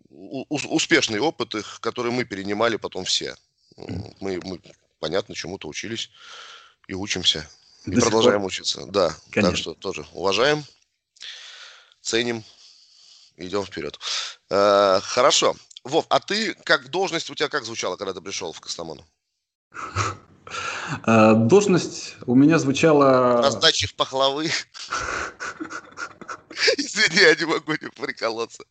[0.10, 3.36] успешный опыт, их, который мы перенимали потом все.
[3.78, 4.60] Мы, мы
[5.00, 6.10] понятно, чему-то учились
[6.88, 7.48] и учимся.
[7.86, 8.86] И До продолжаем учиться.
[8.88, 9.52] Да, Конечно.
[9.52, 10.65] так что тоже уважаем,
[12.02, 12.43] ценим
[13.39, 13.99] идем вперед.
[14.49, 15.56] Э, хорошо.
[15.84, 19.06] Вов, а ты как должность у тебя как звучала, когда ты пришел в Костомону?
[21.06, 23.41] Э, должность у меня звучала...
[23.41, 24.45] Раздачи в пахлавы.
[26.78, 28.63] Извини, я не могу не приколоться.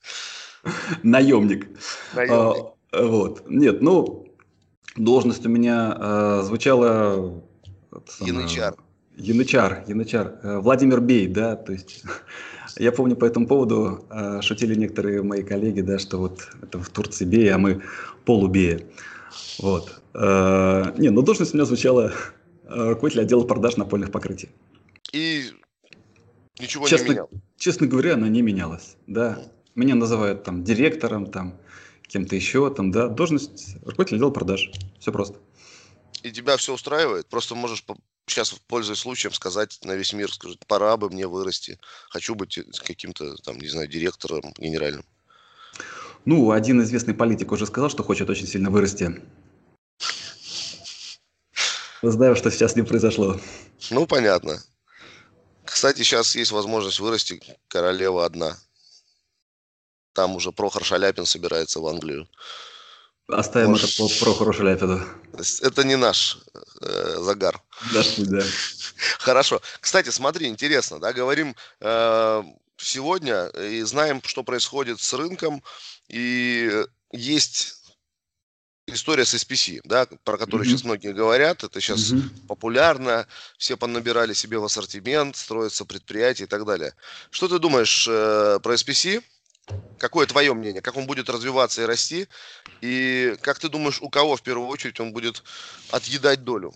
[1.03, 1.69] Наемник.
[2.15, 2.75] Наемник.
[2.93, 3.49] А, вот.
[3.49, 4.27] Нет, ну,
[4.97, 7.43] должность у меня а, звучала...
[8.21, 8.77] Янычар.
[9.19, 12.05] Янычар, Янычар, э, Владимир Бей, да, то есть
[12.77, 16.89] я помню по этому поводу э, шутили некоторые мои коллеги, да, что вот это в
[16.89, 17.83] Турции Бей, а мы
[18.25, 18.81] полубея.
[19.59, 20.01] Вот.
[20.15, 22.13] Э, не, ну должность у меня звучала
[22.69, 24.51] руководитель отдела продаж напольных покрытий.
[25.13, 25.51] И
[26.61, 27.31] ничего честно, не менял?
[27.57, 29.41] Честно говоря, она не менялась, да.
[29.75, 31.55] Меня называют там директором, там,
[32.07, 34.71] кем-то еще, там, да, должность руководитель отдела продаж.
[34.99, 35.39] Все просто.
[36.23, 37.29] И тебя все устраивает?
[37.29, 37.85] Просто можешь
[38.27, 41.79] сейчас, пользуясь случаем, сказать на весь мир, скажет, пора бы мне вырасти.
[42.11, 45.05] Хочу быть каким-то, там, не знаю, директором генеральным.
[46.25, 49.23] Ну, один известный политик уже сказал, что хочет очень сильно вырасти.
[52.03, 53.41] Знаю, что сейчас не произошло.
[53.91, 54.63] Ну, понятно.
[55.65, 58.57] Кстати, сейчас есть возможность вырасти королева одна.
[60.13, 62.29] Там уже Прохор Шаляпин собирается в Англию.
[63.29, 63.91] Оставим Может...
[63.91, 65.05] это про Прохору Шаляпину.
[65.63, 66.39] Это не наш
[66.81, 67.61] э, загар.
[67.93, 68.43] Да, да.
[69.19, 69.61] Хорошо.
[69.81, 72.43] Кстати, смотри, интересно, да, говорим э,
[72.79, 75.63] сегодня и знаем, что происходит с рынком,
[76.09, 77.75] и есть
[78.87, 80.71] история с SPC, да, про которую mm-hmm.
[80.71, 82.47] сейчас многие говорят, это сейчас mm-hmm.
[82.47, 83.27] популярно,
[83.59, 86.95] все понабирали себе в ассортимент, строятся предприятия и так далее.
[87.31, 89.23] Что ты думаешь э, про SPC?
[89.99, 90.81] Какое твое мнение?
[90.81, 92.29] Как он будет развиваться и расти?
[92.81, 95.43] И как ты думаешь, у кого в первую очередь он будет
[95.91, 96.73] отъедать долю?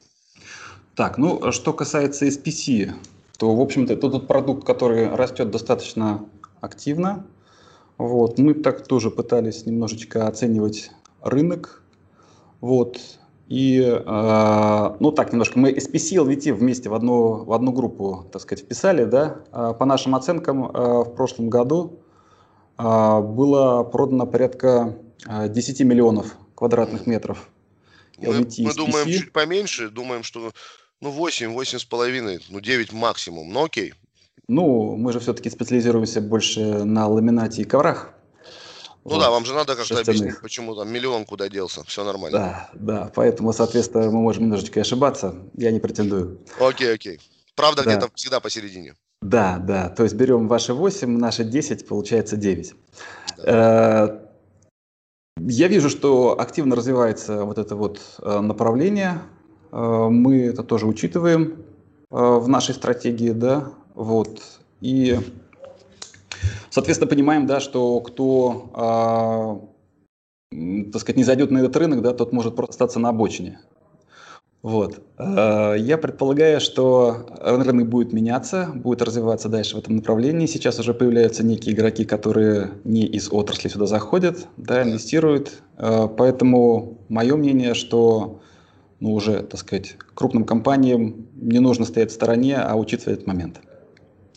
[0.95, 2.93] Так, ну, что касается SPC,
[3.39, 6.27] то, в общем-то, это тот продукт, который растет достаточно
[6.61, 7.27] активно.
[7.99, 8.39] Вот.
[8.39, 11.83] Мы так тоже пытались немножечко оценивать рынок
[12.63, 13.01] вот.
[13.49, 18.25] И, э, ну так, немножко, мы SPC и LVT вместе в одну, в одну группу,
[18.33, 19.37] так сказать, вписали, да.
[19.53, 22.02] Э, по нашим оценкам, э, в прошлом году
[22.79, 27.49] было продано порядка э, 10 миллионов квадратных метров
[28.19, 30.53] LVT Мы, мы думаем чуть поменьше, думаем, что
[31.01, 33.95] ну 8, 8 с половиной, ну 9 максимум, ну окей.
[34.49, 38.13] Ну, мы же все-таки специализируемся больше на ламинате и коврах.
[39.05, 41.83] Ну вот, да, вам же надо как-то объяснить, почему там миллион куда делся.
[41.85, 42.39] Все нормально.
[42.39, 43.13] Да, да.
[43.15, 45.35] Поэтому, соответственно, мы можем немножечко ошибаться.
[45.55, 46.41] Я не претендую.
[46.61, 47.21] Окей, окей.
[47.57, 47.91] Правда да.
[47.91, 48.95] где-то всегда посередине.
[49.23, 49.89] Да, да.
[49.89, 52.75] То есть берем ваши 8, наши 10, получается 9.
[53.39, 54.19] Да.
[54.19, 54.19] Э,
[55.39, 59.23] я вижу, что активно развивается вот это вот э, направление.
[59.71, 61.65] Э, мы это тоже учитываем
[62.11, 63.71] в нашей стратегии, да.
[63.95, 64.43] Вот.
[64.83, 65.19] И
[66.69, 69.69] Соответственно, понимаем, да, что кто,
[70.51, 73.61] так сказать, не зайдет на этот рынок, да, тот может просто остаться на обочине.
[74.63, 75.03] Вот.
[75.19, 80.47] Э, я предполагаю, что рынок будет меняться, будет развиваться дальше в этом направлении.
[80.47, 85.63] Сейчас уже появляются некие игроки, которые не из отрасли сюда заходят, да, инвестируют.
[85.79, 88.41] Э, поэтому мое мнение, что
[89.01, 93.61] ну, уже, так сказать, крупным компаниям не нужно стоять в стороне, а учиться этот момент.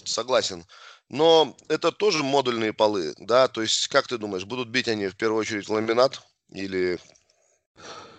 [0.04, 0.66] Согласен.
[1.08, 3.48] Но это тоже модульные полы, да?
[3.48, 6.20] То есть, как ты думаешь, будут бить они в первую очередь ламинат
[6.52, 6.98] или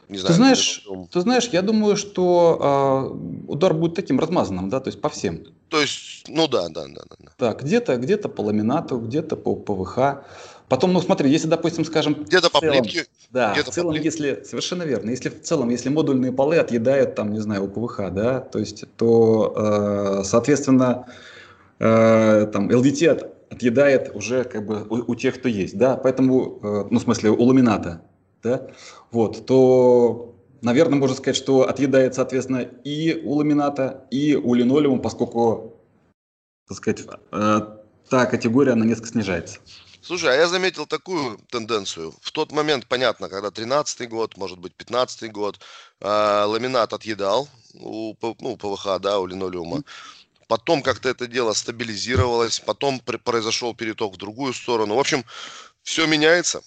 [0.09, 3.11] не знаю, ты знаешь, ты знаешь, я думаю, что
[3.49, 5.45] э, удар будет таким размазанным, да, то есть по всем.
[5.69, 7.31] То есть, ну да, да, да, да.
[7.38, 10.25] Да, где-то, где-то по ламинату, где-то по ПВХ.
[10.69, 14.42] Потом, ну смотри, если, допустим, скажем, где-то по плитке, да, где-то в целом, по если
[14.45, 18.40] совершенно верно, если в целом, если модульные полы отъедают там, не знаю, у ПВХ, да,
[18.40, 21.07] то есть, то, э, соответственно,
[21.81, 26.61] э, там LVT от, отъедает уже как бы у, у тех, кто есть, да, поэтому,
[26.62, 28.03] э, ну, в смысле, у ламината,
[28.46, 28.70] да,
[29.11, 35.80] вот, то, наверное, можно сказать, что отъедает, соответственно, и у ламината, и у линолеума, поскольку,
[36.68, 37.61] так сказать, э,
[38.09, 39.59] та категория, она несколько снижается.
[40.00, 42.14] Слушай, а я заметил такую тенденцию.
[42.20, 45.59] В тот момент, понятно, когда 13-й год, может быть, 15-й год,
[46.00, 49.82] э, ламинат отъедал у, ну, ПВХ, да, у линолеума.
[50.46, 54.94] Потом как-то это дело стабилизировалось, потом произошел переток в другую сторону.
[54.94, 55.24] В общем,
[55.82, 56.62] все меняется.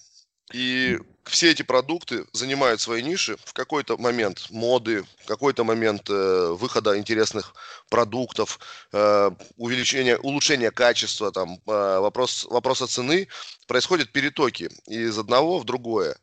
[0.53, 6.55] И все эти продукты занимают свои ниши в какой-то момент моды, в какой-то момент э,
[6.59, 7.53] выхода интересных
[7.89, 8.59] продуктов,
[8.91, 13.27] э, увеличения, улучшения качества, там, э, вопрос, вопроса цены,
[13.67, 16.15] происходят перетоки из одного в другое.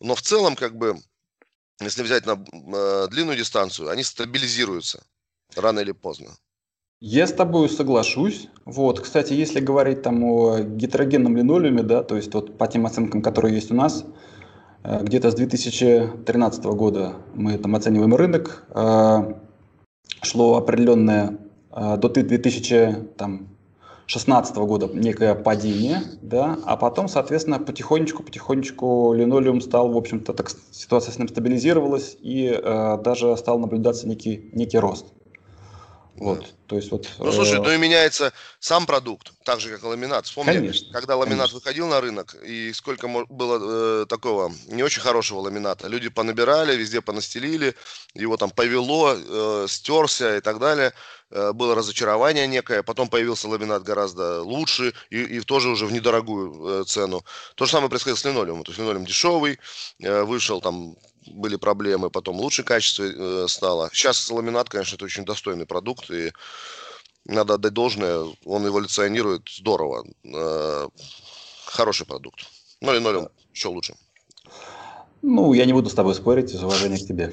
[0.00, 0.96] Но в целом, как бы,
[1.80, 5.04] если взять на э, длинную дистанцию, они стабилизируются
[5.54, 6.30] рано или поздно.
[7.00, 8.48] Я с тобой соглашусь.
[8.64, 13.20] Вот, кстати, если говорить там о гетерогенном линолеуме, да, то есть вот по тем оценкам,
[13.20, 14.04] которые есть у нас,
[14.84, 19.34] где-то с 2013 года мы там оцениваем рынок, э,
[20.22, 21.38] шло определенное
[21.72, 30.34] э, до 2016 года некое падение, да, а потом, соответственно, потихонечку-потихонечку линолеум стал, в общем-то,
[30.34, 32.54] так ситуация с ним стабилизировалась и
[33.02, 35.06] даже стал наблюдаться некий, некий рост.
[36.16, 36.46] Вот, да.
[36.68, 37.08] то есть вот.
[37.18, 40.26] Ну слушай, ну и меняется сам продукт, так же как и ламинат.
[40.26, 41.58] Вспомни, конечно, когда ламинат конечно.
[41.58, 45.88] выходил на рынок и сколько было э, такого не очень хорошего ламината.
[45.88, 47.74] Люди понабирали, везде понастелили,
[48.14, 50.92] его там повело, э, стерся и так далее.
[51.30, 56.82] Э, было разочарование некое, потом появился ламинат гораздо лучше и, и тоже уже в недорогую
[56.82, 57.24] э, цену.
[57.56, 58.62] То же самое происходило с линолеумом.
[58.62, 59.58] То есть линолеум дешевый,
[60.00, 60.96] э, вышел там
[61.26, 63.90] были проблемы, потом лучше качество э, стало.
[63.92, 66.32] Сейчас ламинат, конечно, это очень достойный продукт, и
[67.26, 70.06] надо отдать должное, он эволюционирует здорово.
[70.24, 70.88] Э,
[71.66, 72.46] хороший продукт.
[72.80, 73.94] Ну, линолеум еще лучше.
[75.22, 77.32] Ну, я не буду с тобой спорить из уважения к тебе.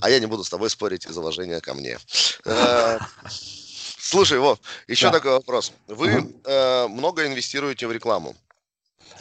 [0.00, 1.98] А я не буду с тобой спорить из уважения ко мне.
[2.44, 5.72] Э, слушай, Вов, еще такой вопрос.
[5.86, 8.36] Вы э, много инвестируете в рекламу.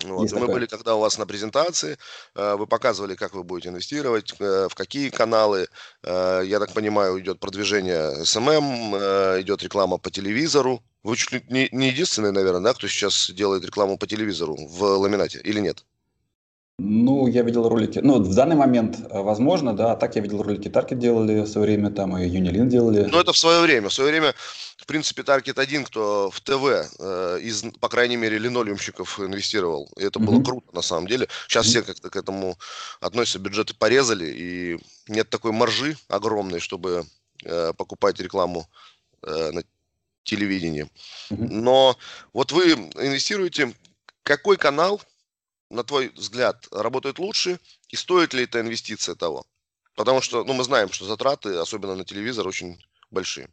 [0.04, 0.32] Вот.
[0.32, 1.98] мы были когда у вас на презентации,
[2.36, 5.68] э, вы показывали, как вы будете инвестировать, э, в какие каналы.
[6.04, 8.96] Э, я так понимаю, идет продвижение SMM,
[9.42, 10.84] идет реклама по телевизору.
[11.04, 14.84] Вы чуть ли не, не единственный, наверное, да, кто сейчас делает рекламу по телевизору в
[14.84, 15.84] ламинате, или нет?
[16.80, 20.68] Ну, я видел ролики, ну, в данный момент, возможно, да, а так я видел ролики
[20.68, 23.08] Таркетт делали в свое время, там и Юнилин делали.
[23.12, 23.90] Ну, это в свое время.
[23.90, 24.34] В свое время
[24.82, 29.88] в принципе, Таркетт один, кто в ТВ э, из, по крайней мере, линолеумщиков инвестировал.
[29.96, 30.26] И это mm-hmm.
[30.26, 31.28] было круто, на самом деле.
[31.48, 31.70] Сейчас mm-hmm.
[31.70, 32.58] все как-то к этому
[33.00, 37.06] относятся, бюджеты порезали, и нет такой маржи огромной, чтобы
[37.44, 38.68] э, покупать рекламу
[39.22, 39.64] э, на
[40.24, 40.90] телевидении.
[41.30, 41.48] Mm-hmm.
[41.50, 41.96] Но
[42.34, 43.76] вот вы инвестируете,
[44.24, 45.00] какой канал,
[45.72, 49.46] на твой взгляд, работает лучше, и стоит ли эта инвестиция того?
[49.96, 52.78] Потому что, ну, мы знаем, что затраты, особенно на телевизор, очень
[53.10, 53.50] большие.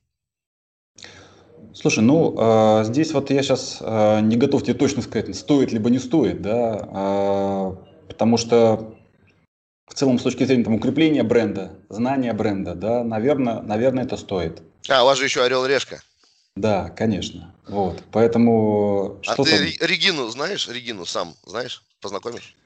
[1.75, 5.91] Слушай, ну э, здесь вот я сейчас э, не готов тебе точно сказать, стоит либо
[5.91, 8.97] не стоит, да, э, потому что
[9.87, 14.63] в целом с точки зрения там, укрепления бренда, знания бренда, да, наверное, наверное, это стоит.
[14.89, 16.01] А, у вас же еще Орел Решка.
[16.57, 17.55] Да, конечно.
[17.69, 18.03] Вот.
[18.11, 19.21] Поэтому.
[19.27, 19.89] А ты там...
[19.89, 20.69] Регину знаешь?
[20.69, 21.85] Регину сам знаешь?
[22.01, 22.57] Познакомишь?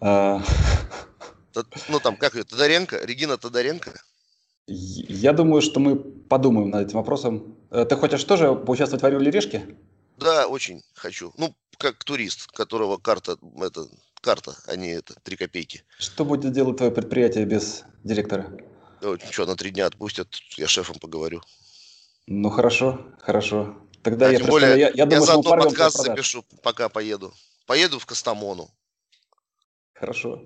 [0.00, 0.40] А...
[1.88, 3.04] Ну там, как ее, Тодоренко?
[3.04, 3.92] Регина Тодоренко?
[4.66, 7.56] Я думаю, что мы подумаем над этим вопросом.
[7.70, 9.76] Э, ты хочешь тоже поучаствовать в Ореле Решке?
[10.18, 11.32] Да, очень хочу.
[11.38, 13.88] Ну, как турист, которого карта, это
[14.20, 15.84] карта, а не это, три копейки.
[15.98, 18.46] Что будет делать твое предприятие без директора?
[19.00, 21.40] Ну, что, на три дня отпустят, я шефом поговорю.
[22.26, 23.76] Ну, хорошо, хорошо.
[24.02, 27.32] Тогда а я, тем более, я, я, думаю, я заодно подкаст запишу, пока поеду.
[27.68, 28.70] Поеду в Костомону.
[29.92, 30.42] Хорошо.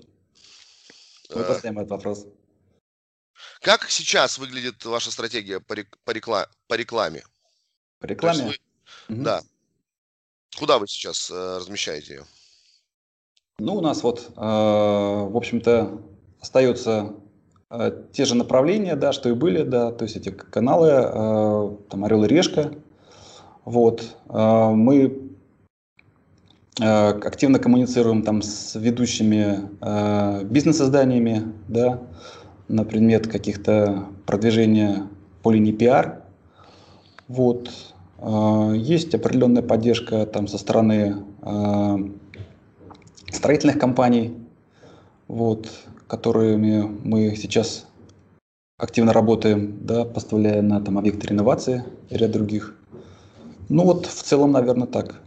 [1.32, 1.44] Мы а...
[1.44, 2.26] поставим этот вопрос.
[3.60, 7.22] Как сейчас выглядит ваша стратегия по, рек, по, рекла, по рекламе?
[8.00, 8.42] По рекламе?
[8.42, 8.50] Вы,
[9.14, 9.22] угу.
[9.22, 9.42] Да.
[10.58, 12.24] Куда вы сейчас э, размещаете ее?
[13.58, 16.02] Ну, у нас вот, э, в общем-то,
[16.40, 17.14] остаются
[17.70, 22.04] э, те же направления, да, что и были, да, то есть эти каналы, э, там
[22.04, 22.74] Орел и Решка.
[23.64, 24.02] Вот.
[24.28, 25.31] Э, мы э,
[26.82, 32.00] активно коммуницируем там с ведущими э, бизнес-изданиями, да,
[32.68, 35.06] на предмет каких-то продвижения
[35.42, 36.22] по линии пиар.
[37.28, 37.70] Вот.
[38.18, 41.98] А, есть определенная поддержка там со стороны а,
[43.30, 44.36] строительных компаний,
[45.28, 45.68] вот,
[46.06, 47.86] которыми мы сейчас
[48.78, 52.76] активно работаем, да, поставляя на там, объекты реновации и ряд других.
[53.68, 55.20] Ну вот в целом, наверное, так.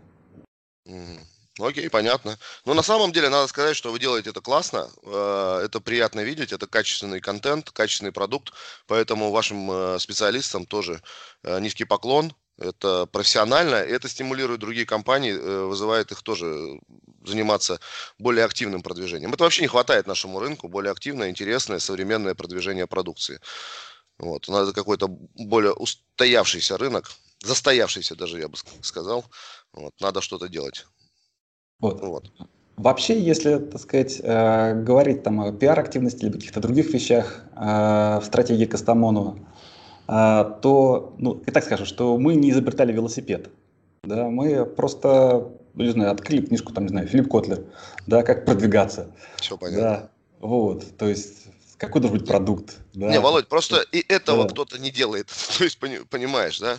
[1.60, 2.38] Окей, понятно.
[2.66, 6.52] Но на самом деле надо сказать, что вы делаете это классно, э, это приятно видеть,
[6.52, 8.52] это качественный контент, качественный продукт,
[8.88, 11.02] поэтому вашим э, специалистам тоже
[11.44, 16.80] э, низкий поклон, это профессионально, это стимулирует другие компании, вызывает их тоже
[17.26, 17.80] заниматься
[18.18, 19.34] более активным продвижением.
[19.34, 23.42] Это вообще не хватает нашему рынку, более активное, интересное, современное продвижение продукции.
[24.18, 24.48] Вот.
[24.48, 27.12] Надо какой-то более устоявшийся рынок,
[27.44, 29.26] застоявшийся даже, я бы сказал.
[29.74, 29.94] Вот.
[30.00, 30.86] Надо что-то делать.
[31.80, 32.02] Вот.
[32.02, 32.32] вот.
[32.78, 38.24] Вообще, если, так сказать, э, говорить там о пиар-активности или каких-то других вещах э, в
[38.26, 39.38] стратегии Кастамонова,
[40.08, 43.50] э, то, ну, и так скажу, что мы не изобретали велосипед.
[44.04, 47.64] Да, мы просто, ну, не знаю, открыли книжку, там, не знаю, Филипп Котлер,
[48.08, 49.08] да, как продвигаться.
[49.38, 49.82] Все понятно.
[49.82, 50.10] Да,
[50.42, 51.46] вот, то есть
[51.78, 52.78] какой должен быть продукт.
[52.94, 53.10] Да?
[53.10, 54.50] Не, Володь, просто и этого да.
[54.50, 56.78] кто-то не делает, то есть понимаешь, да?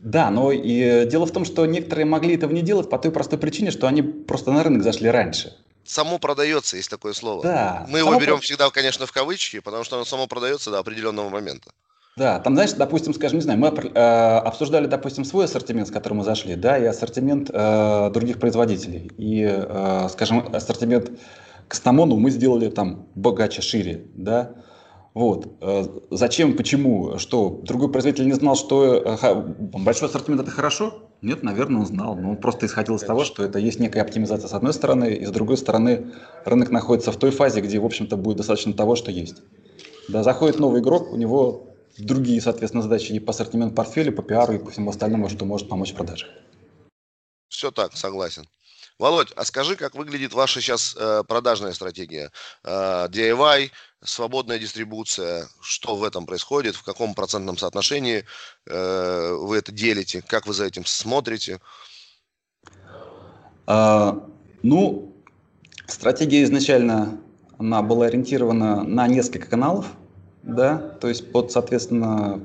[0.00, 3.38] Да, но и дело в том, что некоторые могли этого не делать по той простой
[3.38, 5.56] причине, что они просто на рынок зашли раньше.
[5.84, 7.42] Само продается, есть такое слово.
[7.42, 7.86] Да.
[7.88, 8.42] Мы его берем про...
[8.42, 11.70] всегда, конечно, в кавычки, потому что оно само продается до определенного момента.
[12.16, 16.18] Да, там, знаешь, допустим, скажем, не знаю, мы э, обсуждали, допустим, свой ассортимент, с которым
[16.18, 19.10] мы зашли, да, и ассортимент э, других производителей.
[19.18, 21.10] И, э, скажем, ассортимент
[21.68, 24.54] Кастамону мы сделали там богаче, шире, да.
[25.16, 25.48] Вот.
[25.62, 27.62] Э, зачем, почему, что?
[27.62, 29.34] Другой производитель не знал, что э,
[29.78, 31.08] большой ассортимент это хорошо?
[31.22, 32.16] Нет, наверное, он знал.
[32.16, 35.24] Но он просто исходил из того, что это есть некая оптимизация с одной стороны, и
[35.24, 36.12] с другой стороны
[36.44, 39.36] рынок находится в той фазе, где, в общем-то, будет достаточно того, что есть.
[40.08, 44.52] Да, заходит новый игрок, у него другие, соответственно, задачи и по ассортимент портфеля, по пиару
[44.52, 46.26] и по всему остальному, что может помочь в продаже.
[47.48, 48.46] Все так, согласен.
[48.98, 52.30] Володь, а скажи, как выглядит ваша сейчас э, продажная стратегия?
[52.64, 53.70] Э, DIY,
[54.06, 58.24] свободная дистрибуция, что в этом происходит, в каком процентном соотношении
[58.66, 61.60] э, вы это делите, как вы за этим смотрите?
[63.66, 64.24] А,
[64.62, 65.12] ну,
[65.86, 67.20] стратегия изначально
[67.58, 69.86] она была ориентирована на несколько каналов,
[70.42, 72.40] да, то есть под, соответственно,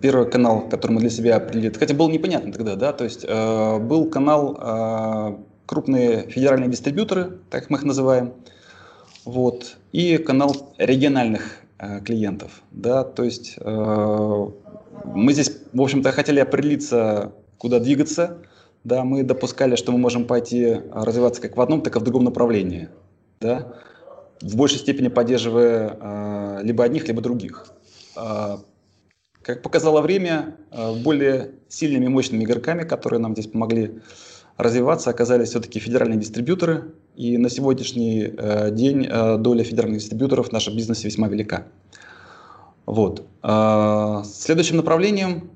[0.00, 3.78] первый канал, который мы для себя определили, хотя было непонятно тогда, да, то есть э,
[3.78, 5.36] был канал э,
[5.66, 8.34] крупные федеральные дистрибьюторы, так мы их называем,
[9.24, 14.46] вот, и канал региональных э, клиентов, да, то есть э,
[15.04, 18.38] мы здесь, в общем-то, хотели определиться, куда двигаться,
[18.84, 22.24] да, мы допускали, что мы можем пойти развиваться как в одном, так и в другом
[22.24, 22.88] направлении,
[23.40, 23.74] да,
[24.40, 27.66] в большей степени поддерживая э, либо одних, либо других.
[28.16, 28.58] Э,
[29.42, 34.00] как показало время, э, более сильными и мощными игроками, которые нам здесь помогли
[34.56, 36.92] развиваться, оказались все-таки федеральные дистрибьюторы.
[37.16, 41.66] И на сегодняшний э, день э, доля федеральных дистрибьюторов в нашем бизнесе весьма велика.
[42.86, 43.24] Вот.
[43.42, 45.50] Э, следующим направлением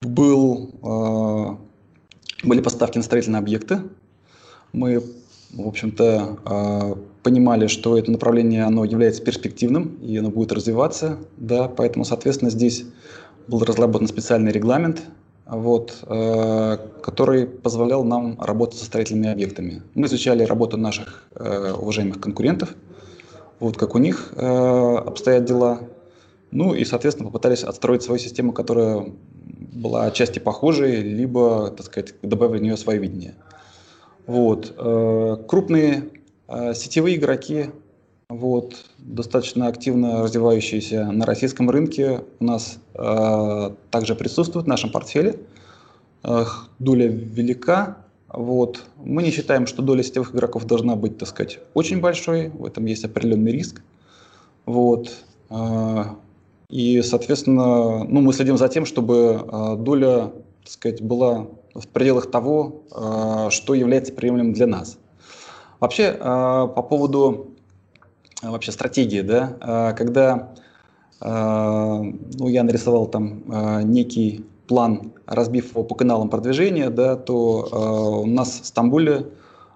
[0.00, 0.70] был,
[2.44, 3.80] были поставки на строительные объекты.
[4.72, 5.02] Мы
[5.50, 12.04] в общем-то, понимали, что это направление оно является перспективным и оно будет развиваться, да, поэтому,
[12.04, 12.84] соответственно, здесь
[13.48, 15.02] был разработан специальный регламент,
[15.48, 19.82] вот, э, который позволял нам работать со строительными объектами.
[19.94, 22.74] Мы изучали работу наших э, уважаемых конкурентов,
[23.58, 25.80] вот как у них э, обстоят дела,
[26.50, 29.06] ну и, соответственно, попытались отстроить свою систему, которая
[29.72, 33.34] была отчасти похожей, либо, так сказать, добавили в нее свое видение.
[34.26, 34.74] Вот.
[34.76, 36.10] Э, крупные
[36.46, 37.70] э, сетевые игроки,
[38.30, 45.40] вот, достаточно активно развивающиеся на российском рынке, у нас э, также присутствуют в нашем портфеле.
[46.22, 46.44] Э,
[46.78, 47.96] доля велика.
[48.28, 48.84] Вот.
[49.02, 52.50] Мы не считаем, что доля сетевых игроков должна быть, так сказать, очень большой.
[52.50, 53.80] В этом есть определенный риск.
[54.66, 55.10] Вот.
[55.48, 56.04] Э,
[56.68, 60.32] и, соответственно, ну, мы следим за тем, чтобы э, доля,
[60.64, 64.98] так сказать, была в пределах того, э, что является приемлемым для нас.
[65.80, 67.54] Вообще, э, по поводу
[68.42, 70.54] вообще стратегии, да, когда
[71.20, 73.42] ну, я нарисовал там
[73.90, 79.26] некий план, разбив его по каналам продвижения, да, то у нас в Стамбуле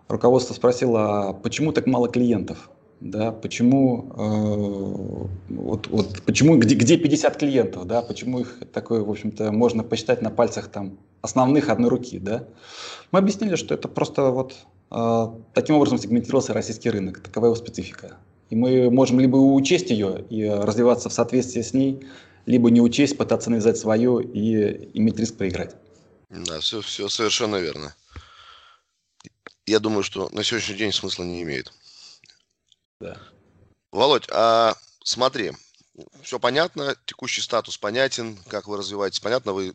[0.07, 2.71] руководство спросило, а почему так мало клиентов?
[3.03, 9.11] да, почему, э, вот, вот, почему где, где 50 клиентов, да, почему их такое, в
[9.11, 12.45] общем-то, можно посчитать на пальцах там основных одной руки, да.
[13.11, 14.55] Мы объяснили, что это просто вот
[14.91, 18.17] э, таким образом сегментировался российский рынок, такова его специфика.
[18.53, 22.07] И мы можем либо учесть ее и развиваться в соответствии с ней,
[22.45, 25.75] либо не учесть, пытаться навязать свое и иметь риск проиграть.
[26.29, 27.95] Да, все, все совершенно верно.
[29.65, 31.73] Я думаю, что на сегодняшний день смысла не имеет.
[33.01, 33.17] Да.
[33.91, 35.53] Володь, а смотри,
[36.23, 39.73] все понятно, текущий статус понятен, как вы развиваетесь, понятно, вы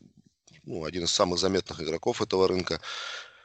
[0.65, 2.80] ну, один из самых заметных игроков этого рынка.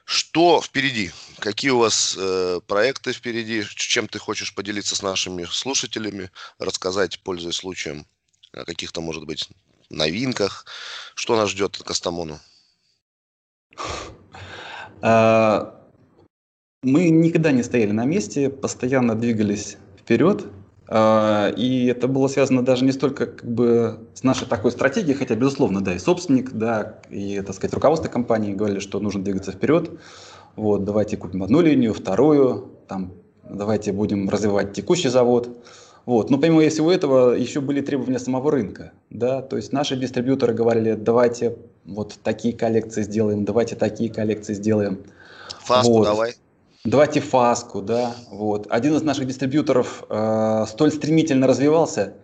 [0.05, 1.11] Что впереди?
[1.39, 3.65] Какие у вас э, проекты впереди?
[3.75, 8.07] Чем ты хочешь поделиться с нашими слушателями, рассказать, пользуясь случаем,
[8.53, 9.49] о каких-то, может быть,
[9.91, 10.67] новинках?
[11.15, 12.41] Что нас ждет от Кастамону?
[15.01, 15.83] А,
[16.83, 20.47] мы никогда не стояли на месте, постоянно двигались вперед.
[20.95, 25.34] А, и это было связано даже не столько как бы с нашей такой стратегией, хотя,
[25.34, 29.90] безусловно, да, и собственник, да, и, так сказать, руководство компании говорили, что нужно двигаться вперед.
[30.55, 33.14] Вот, давайте купим одну линию, вторую, там,
[33.49, 35.49] давайте будем развивать текущий завод.
[36.05, 36.28] Вот.
[36.28, 38.93] Но помимо всего этого, еще были требования самого рынка.
[39.09, 39.40] Да?
[39.40, 44.99] То есть наши дистрибьюторы говорили, давайте вот такие коллекции сделаем, давайте такие коллекции сделаем.
[45.61, 46.05] Фаску вот.
[46.05, 46.34] давай.
[46.85, 48.66] Давайте Фаску, да, вот.
[48.68, 52.14] Один из наших дистрибьюторов э, столь стремительно развивался,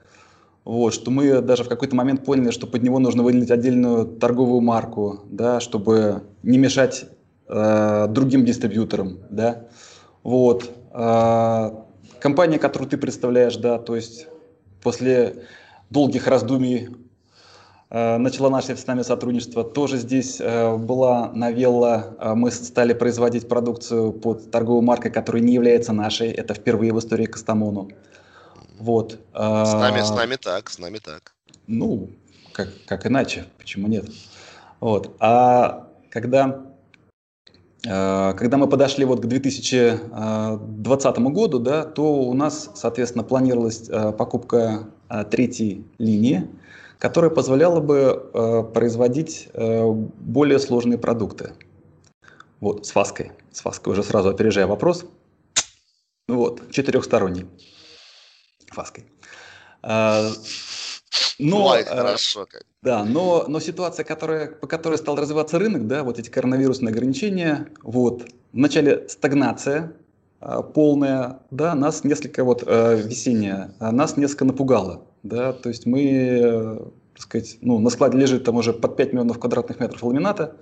[0.65, 4.61] вот, что мы даже в какой-то момент поняли, что под него нужно выделить отдельную торговую
[4.61, 7.05] марку, да, чтобы не мешать
[7.47, 9.69] э, другим дистрибьюторам, да.
[10.25, 10.69] Вот.
[10.93, 11.71] Э,
[12.19, 14.27] компания, которую ты представляешь, да, то есть
[14.83, 15.45] после
[15.89, 16.89] долгих раздумий
[17.91, 19.65] начала наше с нами сотрудничество.
[19.65, 25.55] Тоже здесь э, была новелла, э, мы стали производить продукцию под торговой маркой, которая не
[25.55, 26.31] является нашей.
[26.31, 27.89] Это впервые в истории Кастамону.
[28.79, 29.19] Вот.
[29.33, 31.35] С нами, с нами так, с нами так.
[31.67, 32.11] Ну,
[32.53, 34.05] как, как иначе, почему нет?
[34.81, 35.17] Вот.
[35.19, 36.63] А когда,
[37.83, 44.85] когда мы подошли вот к 2020 году, да, то у нас, соответственно, планировалась покупка
[45.31, 46.47] третьей линии,
[46.99, 51.53] которая позволяла бы производить более сложные продукты.
[52.61, 53.33] Вот, с фаской.
[53.53, 55.05] С фаской уже сразу опережая вопрос.
[56.29, 57.47] Вот, четырехсторонний.
[58.69, 59.07] Фаской.
[59.83, 60.29] А,
[61.39, 62.65] но, Ой, а, хорошо как.
[62.83, 67.69] Да, но, но ситуация, которая, по которой стал развиваться рынок, да, вот эти коронавирусные ограничения,
[67.83, 69.95] вот, вначале стагнация
[70.41, 77.23] а, полная, да, нас несколько, вот, весенняя, нас несколько напугало, да, то есть мы, так
[77.23, 80.57] сказать, ну, на складе лежит там уже под 5 миллионов квадратных метров ламината,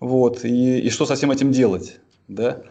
[0.00, 2.62] вот, и, и что со всем этим делать, да,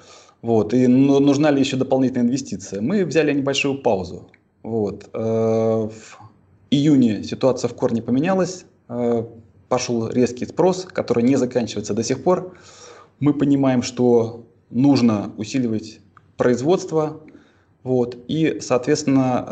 [0.41, 2.81] вот, и ну, нужна ли еще дополнительная инвестиция.
[2.81, 4.29] Мы взяли небольшую паузу,
[4.61, 6.19] вот, э, в
[6.69, 9.23] июне ситуация в корне поменялась, э,
[9.69, 12.55] пошел резкий спрос, который не заканчивается до сих пор.
[13.19, 15.99] Мы понимаем, что нужно усиливать
[16.37, 17.21] производство,
[17.83, 19.45] вот, и, соответственно,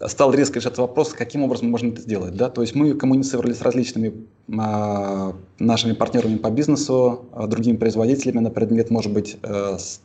[0.00, 2.34] э, стал резко решаться вопрос, каким образом можно это сделать.
[2.34, 2.48] Да?
[2.50, 8.50] То есть мы коммуницировали с различными э, нашими партнерами по бизнесу, э, другими производителями на
[8.50, 10.00] предмет, может быть, э, с,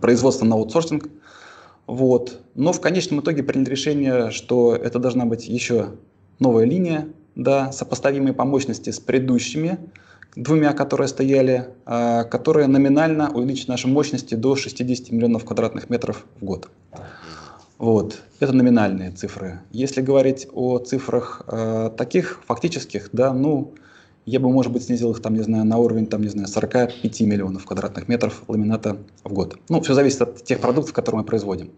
[0.00, 1.08] производства на аутсорсинг.
[1.86, 2.40] Вот.
[2.54, 5.90] Но в конечном итоге приняли решение, что это должна быть еще
[6.38, 9.78] новая линия, да, сопоставимые по мощности с предыдущими,
[10.34, 16.44] двумя, которые стояли, а, которые номинально увеличат наши мощности до 60 миллионов квадратных метров в
[16.44, 16.68] год.
[17.78, 19.60] Вот, это номинальные цифры.
[19.72, 23.74] Если говорить о цифрах э, таких фактических, да, ну,
[24.24, 27.20] я бы, может быть, снизил их, там, не знаю, на уровень, там, не знаю, 45
[27.22, 29.58] миллионов квадратных метров ламината в год.
[29.68, 31.72] Ну, все зависит от тех продуктов, которые мы производим.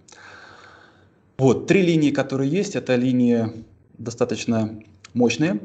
[1.39, 3.65] Вот, три линии, которые есть, это линии
[3.97, 4.79] достаточно
[5.15, 5.59] мощные,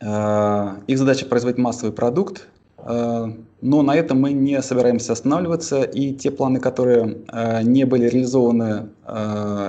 [0.00, 6.30] их задача производить массовый продукт, э, но на этом мы не собираемся останавливаться, и те
[6.30, 8.88] планы, которые э, не были реализованы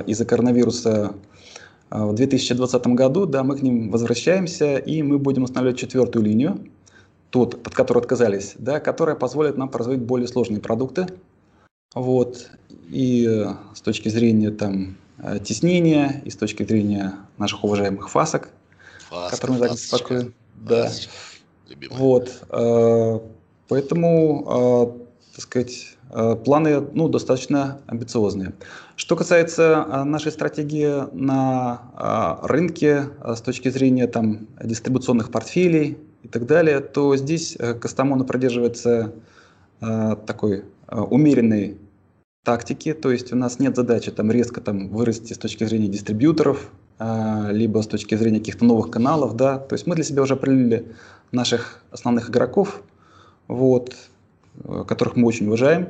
[0.07, 1.13] из-за коронавируса
[1.89, 6.59] в 2020 году, да, мы к ним возвращаемся, и мы будем устанавливать четвертую линию,
[7.29, 11.07] тот, от которой отказались, да, которая позволит нам производить более сложные продукты.
[11.93, 12.49] Вот.
[12.89, 14.97] И с точки зрения там,
[15.43, 18.49] теснения, и с точки зрения наших уважаемых фасок,
[19.09, 20.33] Фаска, которым так беспокоен.
[20.55, 20.91] Да.
[21.69, 21.99] Любимая.
[21.99, 22.43] Вот.
[22.49, 23.19] Э,
[23.67, 28.53] поэтому, э, так сказать, э, планы ну, достаточно амбициозные.
[28.95, 36.79] Что касается нашей стратегии на рынке с точки зрения там, дистрибуционных портфелей и так далее,
[36.79, 39.13] то здесь Кастамона продерживается
[39.79, 41.77] такой умеренной
[42.43, 46.69] тактики, то есть у нас нет задачи там резко там вырасти с точки зрения дистрибьюторов,
[46.99, 50.95] либо с точки зрения каких-то новых каналов, да, то есть мы для себя уже определили
[51.31, 52.81] наших основных игроков,
[53.47, 53.95] вот,
[54.63, 55.89] э, которых мы очень уважаем,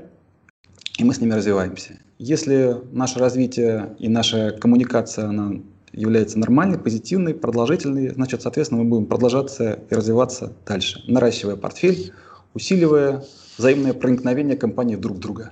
[0.97, 1.99] и мы с ними развиваемся.
[2.18, 5.53] Если наше развитие и наша коммуникация, она
[5.91, 12.14] является нормальной, позитивной, продолжительной, значит, соответственно, мы будем продолжаться и развиваться дальше, наращивая портфель,
[12.53, 13.24] усиливая
[13.58, 15.51] взаимное проникновение компании друг друга.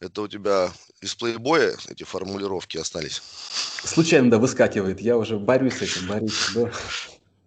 [0.00, 0.70] Это у тебя
[1.00, 3.22] из плейбоя эти формулировки остались?
[3.84, 5.00] Случайно, да, выскакивает.
[5.00, 6.50] Я уже борюсь с этим, борюсь.
[6.54, 6.70] Да.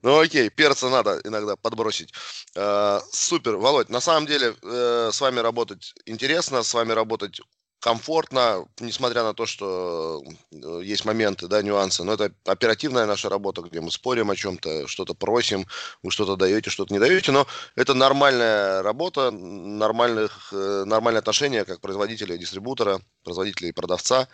[0.01, 2.13] Ну окей, перца надо иногда подбросить.
[2.55, 7.39] Э, супер, Володь, на самом деле э, с вами работать интересно, с вами работать
[7.83, 10.23] комфортно, несмотря на то, что
[10.53, 12.05] э, есть моменты, да, нюансы.
[12.05, 15.65] Но это оперативная наша работа, где мы спорим о чем-то, что-то просим,
[16.01, 17.33] вы что-то даете, что-то не даете.
[17.33, 24.29] Но это нормальная работа, нормальных, э, нормальные отношения как производителя и дистрибутора, производителя и продавца.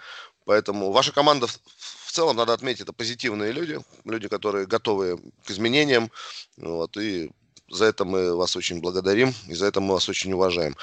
[0.46, 6.12] Поэтому ваша команда в целом, надо отметить, это позитивные люди, люди, которые готовы к изменениям.
[6.58, 7.32] Вот, и
[7.68, 10.76] за это мы вас очень благодарим, и за это мы вас очень уважаем.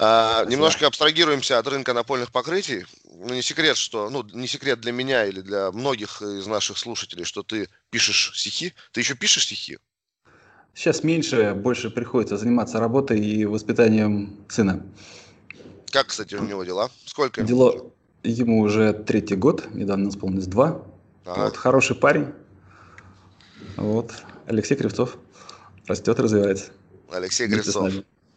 [0.00, 2.86] А, немножко абстрагируемся от рынка напольных покрытий.
[3.04, 7.24] Ну, не секрет, что, ну, не секрет для меня или для многих из наших слушателей,
[7.24, 8.74] что ты пишешь стихи.
[8.92, 9.78] Ты еще пишешь стихи?
[10.72, 14.86] Сейчас меньше, больше приходится заниматься работой и воспитанием сына.
[15.90, 16.90] Как, кстати, у него дела?
[17.04, 17.42] Сколько?
[17.42, 17.90] Дело
[18.22, 20.82] ему уже третий год, недавно исполнилось два.
[21.24, 21.46] Ага.
[21.46, 22.32] Вот, хороший парень.
[23.76, 24.12] Вот,
[24.46, 25.16] Алексей Кривцов
[25.88, 26.70] растет, развивается.
[27.10, 27.92] Алексей Кривцов.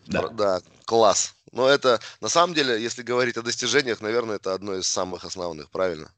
[0.07, 0.30] Да.
[0.30, 1.36] да, класс.
[1.52, 5.70] Но это, на самом деле, если говорить о достижениях, наверное, это одно из самых основных,
[5.70, 6.12] правильно?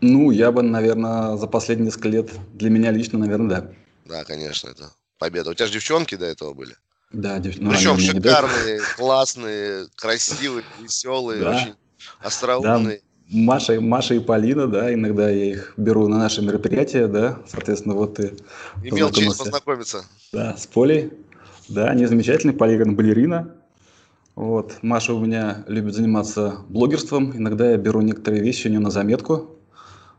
[0.00, 3.72] Ну, я бы, наверное, за последние несколько лет, для меня лично, наверное, да.
[4.06, 5.50] Да, конечно, это победа.
[5.50, 6.76] У тебя же девчонки до этого были?
[7.12, 7.64] Да, девчонки.
[7.64, 11.56] Ну, Причем шикарные, классные, красивые, веселые, да.
[11.56, 11.74] очень
[12.20, 12.96] остроумный.
[12.96, 13.02] Да.
[13.30, 18.14] Маша, Маша и Полина, да, иногда я их беру на наши мероприятия, да, соответственно, вот
[18.14, 18.34] ты
[18.82, 20.04] Имел честь познакомиться.
[20.32, 21.12] Да, с Полей,
[21.68, 23.54] да, они замечательные, Полина балерина,
[24.38, 28.90] вот, Маша у меня любит заниматься блогерством, иногда я беру некоторые вещи у нее на
[28.90, 29.58] заметку,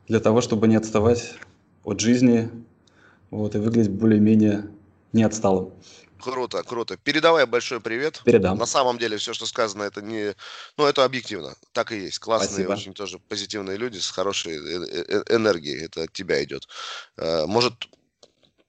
[0.09, 1.35] для того, чтобы не отставать
[1.85, 2.49] от жизни,
[3.31, 4.69] вот, и выглядеть более-менее
[5.13, 5.71] не отсталым.
[6.21, 6.97] Круто, круто.
[6.97, 8.21] Передавай большой привет.
[8.25, 8.57] Передам.
[8.57, 10.35] На самом деле все, что сказано, это не...
[10.75, 11.55] Ну, это объективно.
[11.71, 12.19] Так и есть.
[12.19, 12.71] Классные, Спасибо.
[12.73, 15.85] очень тоже позитивные люди с хорошей э, э, э, энергией.
[15.85, 16.67] Это от тебя идет.
[17.17, 17.73] Может,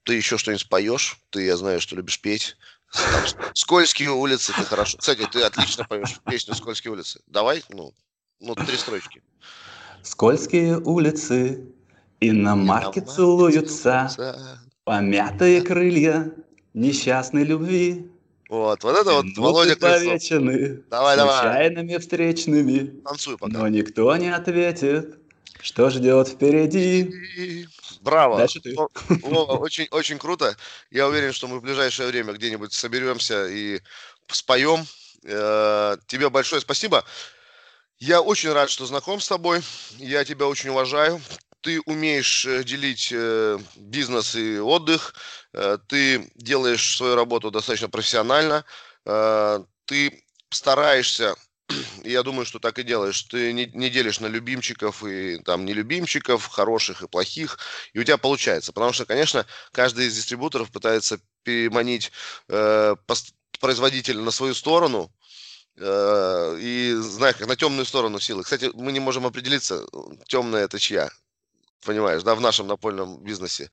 [0.04, 1.18] ты еще что-нибудь споешь?
[1.30, 2.56] Ты, я знаю, что любишь петь.
[2.92, 3.24] Там,
[3.54, 4.98] скользкие улицы, ты хорошо.
[4.98, 7.20] Кстати, ты отлично поешь песню «Скользкие улицы».
[7.26, 7.92] Давай, ну,
[8.40, 9.22] ну три строчки.
[10.02, 11.68] Скользкие улицы,
[12.20, 14.10] и на марке целуются,
[14.84, 16.32] помятые крылья,
[16.74, 18.10] несчастной любви.
[18.48, 20.84] Вот, вот это вот Володя Крыльцов.
[20.90, 21.40] Давай, давай.
[21.40, 23.00] Случайными встречными.
[23.04, 23.52] Танцуй пока.
[23.52, 25.20] Но никто не ответит,
[25.60, 27.14] что ждет впереди.
[28.00, 28.38] Браво.
[28.38, 28.74] Дальше ты.
[28.74, 30.56] Вова, очень, очень круто.
[30.90, 33.80] Я уверен, что мы в ближайшее время где-нибудь соберемся и
[34.28, 34.86] споем.
[35.24, 37.04] Э, тебе большое спасибо.
[37.98, 39.60] Я очень рад, что знаком с тобой.
[39.98, 41.20] Я тебя очень уважаю
[41.62, 45.14] ты умеешь э, делить э, бизнес и отдых,
[45.88, 48.64] ты делаешь свою работу достаточно профессионально,
[49.04, 51.34] ты стараешься
[52.04, 53.22] я думаю, что так и делаешь.
[53.22, 57.58] Ты не, не делишь на любимчиков и там нелюбимчиков, хороших и плохих,
[57.92, 58.72] и у тебя получается.
[58.72, 62.12] Потому что, конечно, каждый из дистрибуторов пытается переманить
[62.48, 62.96] э,
[63.60, 65.12] производителя на свою сторону,
[65.78, 68.42] и, знаешь, как на темную сторону силы.
[68.42, 69.86] Кстати, мы не можем определиться,
[70.26, 71.08] темная это чья
[71.84, 73.70] понимаешь, да, в нашем напольном бизнесе.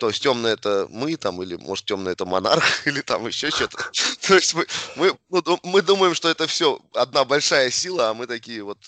[0.00, 3.76] То есть темное это мы там, или может темное это монарх, или там еще что-то.
[4.26, 4.64] То есть мы,
[4.96, 8.78] мы, ну, мы думаем, что это все одна большая сила, а мы такие вот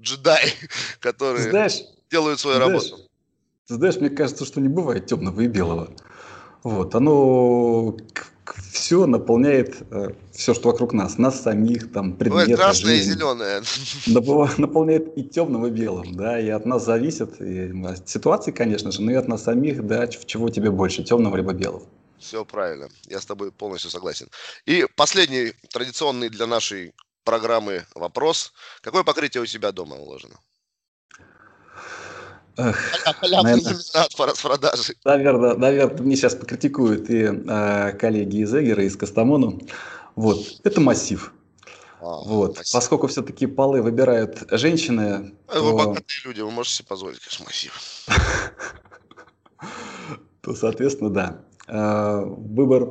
[0.00, 0.54] джедаи,
[1.00, 3.10] которые знаешь, делают свою знаешь, работу.
[3.68, 5.90] Ты знаешь, мне кажется, что не бывает темного и белого.
[6.62, 7.94] Вот, оно
[8.72, 13.10] все наполняет э, все, что вокруг нас, нас самих, там, предметы, красное жизнь.
[13.10, 13.62] и зеленое.
[14.58, 19.02] Наполняет и темным, и белым, да, и от нас зависит, и от ситуации, конечно же,
[19.02, 21.86] но и от нас самих, да, чего тебе больше, темного либо белого.
[22.18, 24.28] Все правильно, я с тобой полностью согласен.
[24.64, 26.92] И последний традиционный для нашей
[27.24, 28.52] программы вопрос.
[28.80, 30.38] Какое покрытие у тебя дома уложено?
[32.56, 33.76] Наверное,
[35.04, 39.60] Наверное, наверное, мне сейчас покритикуют и э, коллеги из Эгера, из Кастамону.
[40.16, 41.32] Вот, это массив.
[42.00, 42.58] А, вот.
[42.58, 42.72] Массив.
[42.72, 45.34] Поскольку все-таки полы выбирают женщины.
[45.48, 45.62] А то...
[45.62, 47.72] Вы богатые люди, вы можете себе позволить, конечно, массив.
[50.42, 51.44] То, соответственно, да.
[51.68, 52.90] Э, выбор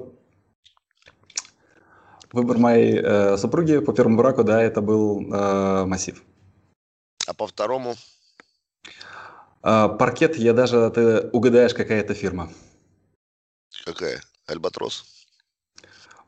[2.32, 6.24] Выбор моей э, супруги по первому браку, да, это был э, массив.
[7.28, 7.95] А по второму?
[9.64, 12.51] А, паркет, я даже, ты угадаешь, какая это фирма.
[13.86, 14.22] Какая?
[14.47, 15.05] Альбатрос?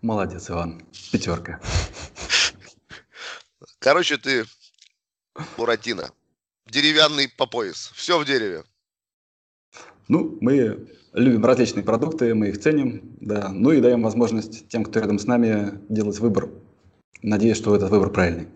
[0.02, 0.86] Молодец, Иван.
[1.12, 1.60] Пятерка.
[3.80, 4.46] Короче, ты
[5.58, 6.12] Буратино.
[6.68, 7.92] Деревянный по пояс.
[7.96, 8.64] Все в дереве.
[10.08, 13.50] Ну, мы любим различные продукты, мы их ценим, да.
[13.50, 16.50] Ну и даем возможность тем, кто рядом с нами, делать выбор.
[17.22, 18.48] Надеюсь, что этот выбор правильный.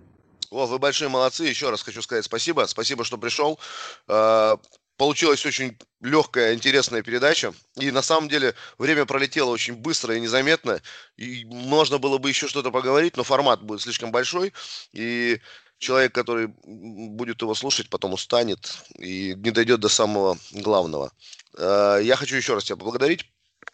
[0.50, 1.46] О, вы большие молодцы.
[1.46, 2.66] Еще раз хочу сказать спасибо.
[2.68, 3.60] Спасибо, что пришел.
[4.08, 4.58] А,
[4.98, 7.54] получилась очень легкая, интересная передача.
[7.76, 10.82] И на самом деле время пролетело очень быстро и незаметно.
[11.18, 14.54] И можно было бы еще что-то поговорить, но формат будет слишком большой.
[14.94, 15.40] И
[15.78, 21.12] человек, который будет его слушать, потом устанет и не дойдет до самого главного.
[21.58, 23.26] А, я хочу еще раз тебя поблагодарить.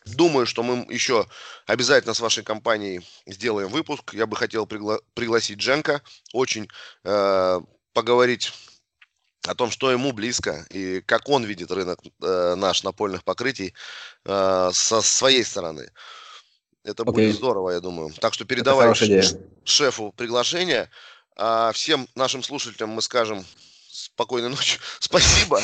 [0.05, 1.25] Думаю, что мы еще
[1.65, 4.13] обязательно с вашей компанией сделаем выпуск.
[4.13, 6.01] Я бы хотел пригла- пригласить Дженка,
[6.33, 6.67] очень
[7.03, 7.61] э,
[7.93, 8.51] поговорить
[9.47, 13.73] о том, что ему близко и как он видит рынок э, наш напольных покрытий
[14.25, 15.89] э, со своей стороны.
[16.83, 17.11] Это okay.
[17.13, 18.11] будет здорово, я думаю.
[18.19, 18.93] Так что передавай
[19.63, 20.89] шефу приглашение.
[21.35, 23.43] А всем нашим слушателям мы скажем
[24.16, 24.80] спокойной ночи.
[24.99, 25.61] Спасибо.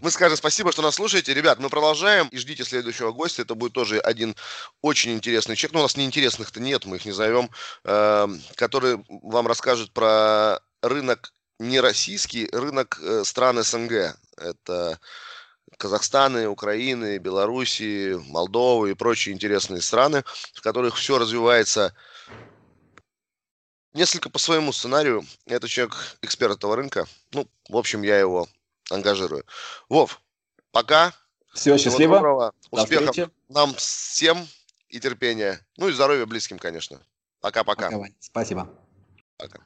[0.00, 1.32] Мы скажем спасибо, что нас слушаете.
[1.32, 3.42] Ребят, мы продолжаем и ждите следующего гостя.
[3.42, 4.34] Это будет тоже один
[4.80, 5.74] очень интересный человек.
[5.74, 7.50] Ну, у нас неинтересных-то нет, мы их не зовем.
[7.84, 14.16] Э, который вам расскажет про рынок не российский, рынок э, стран СНГ.
[14.36, 14.98] Это
[15.78, 21.94] Казахстаны, Украины, Белоруссии, Молдовы и прочие интересные страны, в которых все развивается
[23.94, 25.24] несколько по своему сценарию.
[25.46, 27.06] Это человек, эксперт этого рынка.
[27.32, 28.48] Ну, в общем, я его
[28.90, 29.44] ангажирую.
[29.88, 30.20] Вов,
[30.70, 31.12] пока.
[31.54, 32.16] Всего счастливо.
[32.16, 32.54] Доброго.
[32.70, 34.48] Успехов нам всем
[34.88, 35.60] и терпения.
[35.76, 37.00] Ну и здоровья близким, конечно.
[37.40, 37.90] Пока-пока.
[38.20, 38.68] Спасибо.
[39.36, 39.60] Пока.